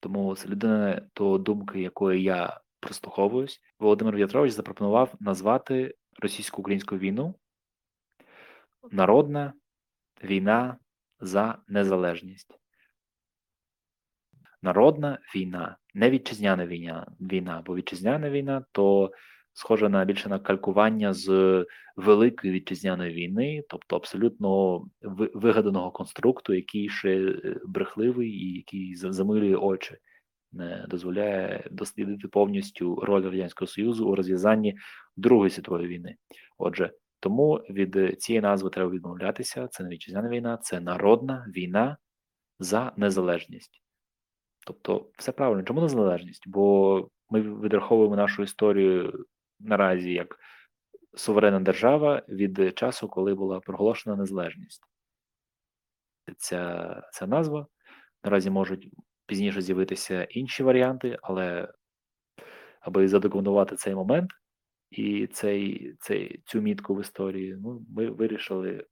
[0.00, 7.34] Тому це людина, до думки якої я прислуховуюсь, Володимир В'ятрович запропонував назвати російсько-українську війну
[8.90, 9.52] народна
[10.24, 10.76] війна
[11.20, 12.61] за незалежність.
[14.62, 19.12] Народна війна, не вітчизняна війна, війна, бо вітчизняна війна то
[19.52, 21.28] схоже на більше на калькування з
[21.96, 24.82] великої вітчизняної війни, тобто абсолютно
[25.34, 29.96] вигаданого конструкту, який ще е, брехливий і який замилює очі,
[30.52, 34.78] не дозволяє дослідити повністю роль Радянського Союзу у розв'язанні
[35.16, 36.16] Другої світової війни.
[36.58, 39.68] Отже, тому від цієї назви треба відмовлятися.
[39.68, 41.96] Це не вітчизняна війна, це народна війна
[42.58, 43.81] за незалежність.
[44.66, 45.62] Тобто, все правильно.
[45.62, 46.48] Чому незалежність?
[46.48, 49.24] Бо ми відраховуємо нашу історію
[49.60, 50.38] наразі як
[51.14, 54.82] суверенна держава від часу, коли була проголошена незалежність.
[56.36, 57.66] Ця, ця назва
[58.24, 58.88] наразі можуть
[59.26, 61.68] пізніше з'явитися інші варіанти, але
[62.80, 64.30] аби задокументувати цей момент
[64.90, 68.86] і цей, цей, цю мітку в історії, ну, ми вирішили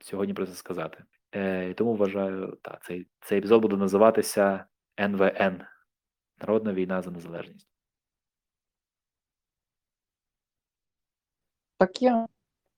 [0.00, 1.04] сьогодні про це сказати.
[1.32, 4.64] Е, і тому вважаю, та, цей, цей епізод буде називатися
[5.00, 5.62] НВН
[6.40, 7.68] Народна війна за незалежність.
[11.78, 12.28] Так я,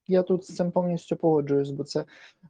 [0.06, 2.04] я тут з цим повністю погоджуюсь, бо це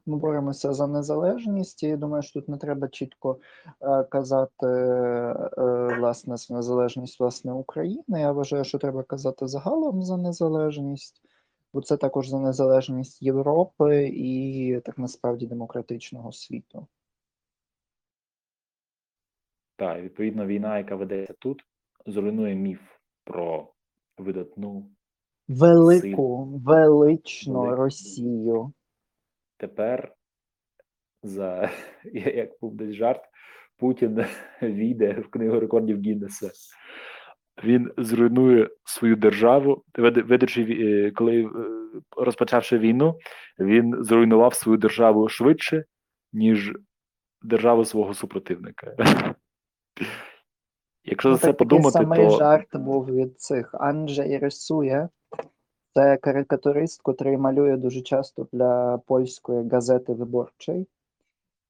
[0.05, 3.39] ми боремося за незалежність, і думаю, що тут не треба чітко
[3.81, 8.21] е, казати е, власне за незалежність власне України.
[8.21, 11.21] Я вважаю, що треба казати загалом за незалежність,
[11.73, 16.87] бо це також за незалежність Європи і так насправді демократичного світу.
[19.77, 21.63] Так, відповідно, війна, яка ведеться тут,
[22.05, 22.81] зруйнує міф
[23.23, 23.73] про
[24.17, 24.89] видатну
[25.47, 27.75] Велику, величну Велику.
[27.75, 28.73] Росію.
[29.57, 30.13] тепер
[31.23, 31.69] за
[32.13, 33.21] як був десь жарт,
[33.77, 34.25] Путін
[34.61, 36.51] війде в книгу рекордів Гіннеса.
[37.63, 41.49] Він зруйнує свою державу, ведучи, е, коли е,
[42.17, 43.19] розпочавши війну,
[43.59, 45.85] він зруйнував свою державу швидше,
[46.33, 46.73] ніж
[47.41, 48.95] державу свого супротивника.
[51.09, 53.75] Якщо Ну, за це так, такий подумати, самий то жарт був від цих.
[53.75, 55.09] Анджей рисує.
[55.95, 60.87] Це карикатурист, котрий малює дуже часто для польської газети виборчої.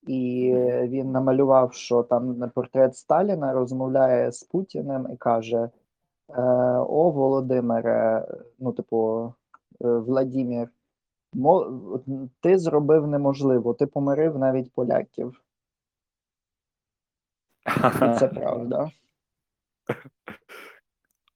[0.07, 5.69] І він намалював, що там портрет Сталіна розмовляє з Путіним і каже:
[6.29, 6.41] е,
[6.77, 8.27] О, Володимире,
[8.59, 9.33] ну, типу,
[9.81, 10.69] е, Владімір,
[12.41, 15.41] ти зробив неможливо, ти помирив навіть поляків.
[18.15, 18.91] І це правда.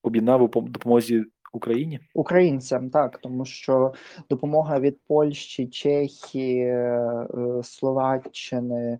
[0.03, 1.99] Об'єднав у допомозі Україні.
[2.13, 3.93] Українцям, так, тому що
[4.29, 7.27] допомога від Польщі, Чехії, е,
[7.63, 8.99] Словаччини,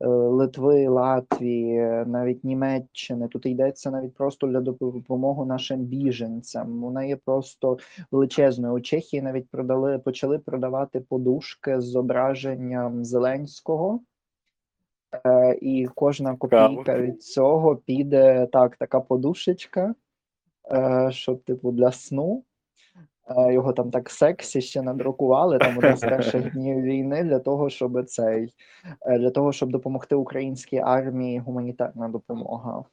[0.00, 3.28] е, Литви, Латвії, навіть Німеччини.
[3.28, 6.80] Тут йдеться навіть просто для допомоги нашим біженцям.
[6.80, 7.78] Вона є просто
[8.10, 8.74] величезною.
[8.74, 14.00] У Чехії навіть продали, почали продавати подушки з зображенням Зеленського.
[15.26, 19.94] Е, І кожна копійка від цього піде так, така подушечка,
[20.72, 22.44] е, щоб, типу, для сну.
[23.28, 27.70] Е, Його там так сексі ще надрукували, там один з перших днів війни для того,
[27.70, 28.54] щоб цей
[29.06, 32.84] для того, щоб допомогти українській армії гуманітарна допомога.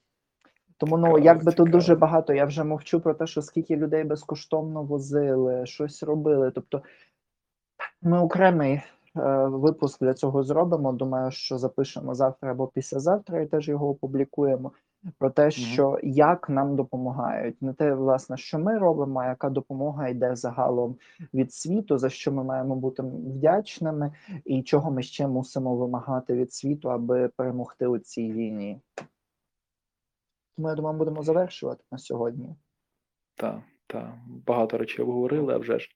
[0.77, 2.33] Тому ну Цікаво, якби тут дуже багато.
[2.33, 6.51] Я вже мовчу про те, що скільки людей безкоштовно возили, щось робили.
[6.51, 6.81] Тобто
[8.01, 8.81] ми окремий
[9.45, 10.93] випуск для цього зробимо.
[10.93, 14.71] Думаю, що запишемо завтра або післязавтра і теж його опублікуємо.
[15.17, 20.07] про те, що як нам допомагають, не те, власне, що ми робимо, а яка допомога
[20.07, 20.97] йде загалом
[21.33, 24.11] від світу, за що ми маємо бути вдячними,
[24.45, 28.81] і чого ми ще мусимо вимагати від світу, аби перемогти у цій війні.
[30.55, 32.55] Тому я думаю, будемо завершувати на сьогодні.
[33.35, 34.13] Так, так.
[34.45, 35.89] Багато речей обговорили, а вже ж.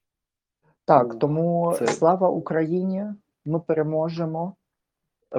[0.88, 3.04] Так, тому це- слава Україні!
[3.44, 4.54] Ми переможемо.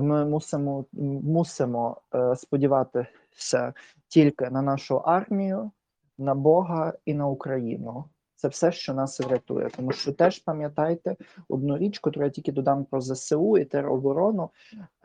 [0.02, 0.86] Ми мусимо,
[1.24, 3.74] мусимо е, сподіватися
[4.08, 5.72] тільки на нашу армію,
[6.18, 8.06] на Бога і на Україну.
[8.36, 9.70] Це все, що нас врятує.
[9.70, 11.16] Тому що теж пам'ятайте
[11.50, 14.50] одну річ, яку я тільки додам про ЗСУ і тероборону.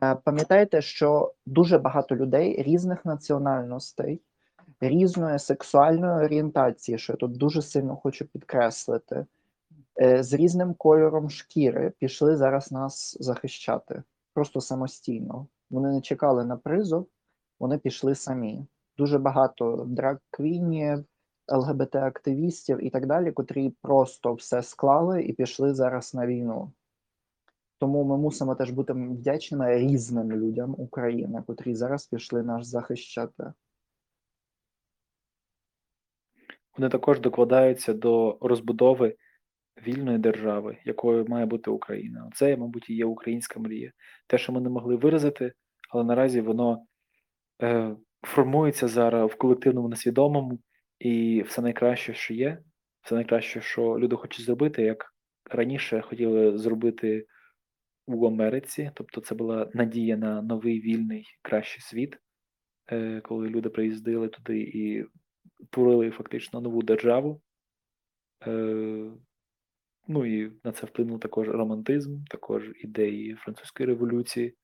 [0.03, 4.21] Е, Пам'ятайте, що дуже багато людей різних національностей,
[4.81, 9.27] різної сексуальної орієнтації, що я тут дуже сильно хочу підкреслити,
[9.99, 14.03] з різним кольором шкіри пішли зараз нас захищати
[14.35, 15.47] просто самостійно.
[15.71, 17.09] Вони не чекали на призов,
[17.61, 18.67] вони пішли самі.
[18.99, 21.05] Дуже багато драг-квінів,
[21.49, 26.73] ЛГБТ-активістів і так далі, котрі просто все склали і пішли зараз на війну.
[27.79, 33.53] Тому ми мусимо теж бути вдячними різним людям України, котрі зараз пішли нас захищати.
[36.77, 39.17] Вони також докладаються до розбудови
[39.87, 42.31] вільної держави, якою має бути Україна.
[42.35, 43.93] Це, мабуть, і є українська мрія.
[44.27, 45.53] Те, що ми не могли виразити,
[45.91, 46.87] але наразі воно
[47.62, 50.59] е, формується зараз в колективному несвідомому,
[50.99, 52.59] і все найкраще, що є,
[53.03, 55.14] все найкраще, що люди хочуть зробити, як
[55.51, 57.27] раніше хотіли зробити
[58.07, 62.18] у Америці, тобто це була надія на новий вільний кращий світ,
[62.93, 65.05] е, коли люди приїздили туди і
[65.70, 67.41] творили фактично нову державу.
[68.47, 69.11] Е,
[70.07, 74.55] Ну і на це вплинув також романтизм, також ідеї французької революції.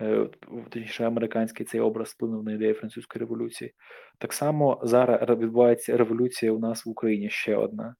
[0.00, 0.28] Е,
[0.70, 3.74] Точніше, американський цей образ вплинув на ідеї французької революції.
[4.18, 7.94] Так само зараз відбувається революція у нас в Україні ще одна.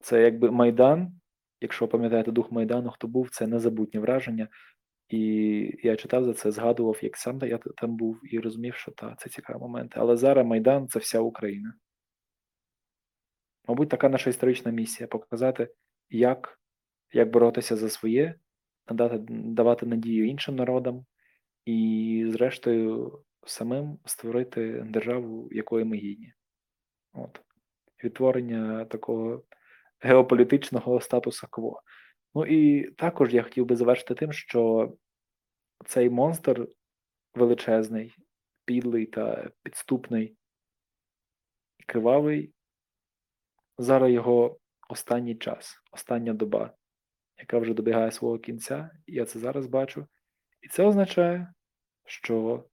[0.00, 1.12] Це якби Майдан.
[1.60, 4.48] Якщо пам'ятаєте дух Майдану, хто був, це незабутнє враження.
[5.08, 5.20] І
[5.82, 9.30] я читав за це, згадував, як сам я там був, і розумів, що та, це
[9.30, 9.94] цікаві моменти.
[9.98, 11.74] Але зараз Майдан це вся Україна.
[13.68, 15.68] Мабуть, така наша історична місія показати,
[16.10, 16.58] як
[17.12, 18.34] як боротися за своє,
[18.88, 21.06] надати, давати надію іншим народам,
[21.64, 26.32] і, зрештою, самим створити державу, якої ми гідні.
[27.12, 27.40] От.
[28.04, 29.42] Відтворення такого
[30.00, 31.82] геополітичного статусу кво.
[32.34, 34.92] Ну і також я хотів би завершити тим, що
[35.86, 36.68] цей монстр
[37.34, 38.14] величезний,
[38.64, 40.36] підлий та підступний
[41.86, 42.52] кривавий.
[43.78, 44.58] Зараз його
[44.88, 46.74] останній час, остання доба,
[47.38, 50.06] яка вже добігає свого кінця, і я це зараз бачу.
[50.62, 51.52] І це означає,
[52.04, 52.64] що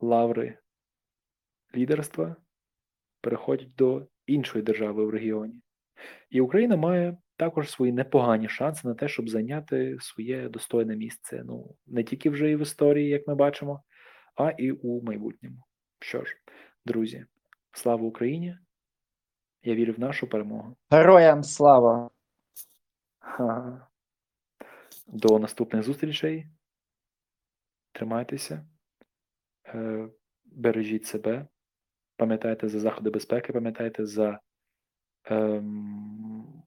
[0.00, 0.58] лаври
[1.74, 2.36] лідерства
[3.20, 5.62] переходять до іншої держави в регіоні.
[6.30, 11.42] І Україна має також свої непогані шанси на те, щоб зайняти своє достойне місце.
[11.46, 13.82] Ну, не тільки вже і в історії, як ми бачимо,
[14.36, 15.56] а і у майбутньому.
[16.00, 16.36] Що ж,
[16.84, 17.26] друзі,
[17.72, 18.56] слава Україні!
[19.62, 20.76] Я вірю в нашу перемогу.
[20.90, 22.10] Героям слава!
[23.18, 23.86] Ха.
[25.06, 26.46] До наступних зустрічей.
[27.92, 28.66] Тримайтеся,
[29.66, 30.08] е,
[30.44, 31.46] бережіть себе,
[32.16, 34.40] пам'ятайте за заходи безпеки, пам'ятайте за
[35.24, 36.62] ем,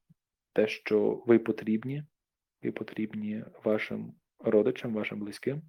[0.53, 2.03] те, що ви потрібні,
[2.63, 5.61] ви потрібні вашим родичам, вашим близьким.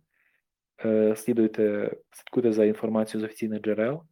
[0.84, 4.06] Е, слідуйте, слідкуйте за інформацією з офіційних джерел.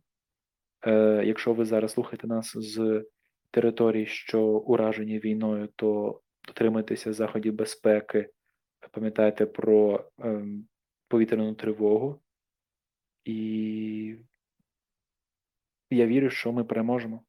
[0.87, 3.05] Е, Якщо ви зараз слухаєте нас з
[3.51, 8.31] територій, що уражені війною, то дотримуйтеся заходів безпеки,
[8.91, 10.67] пам'ятайте про ем,
[11.09, 12.21] повітряну тривогу,
[13.25, 14.17] і
[15.91, 17.23] я вірю, що ми переможемо.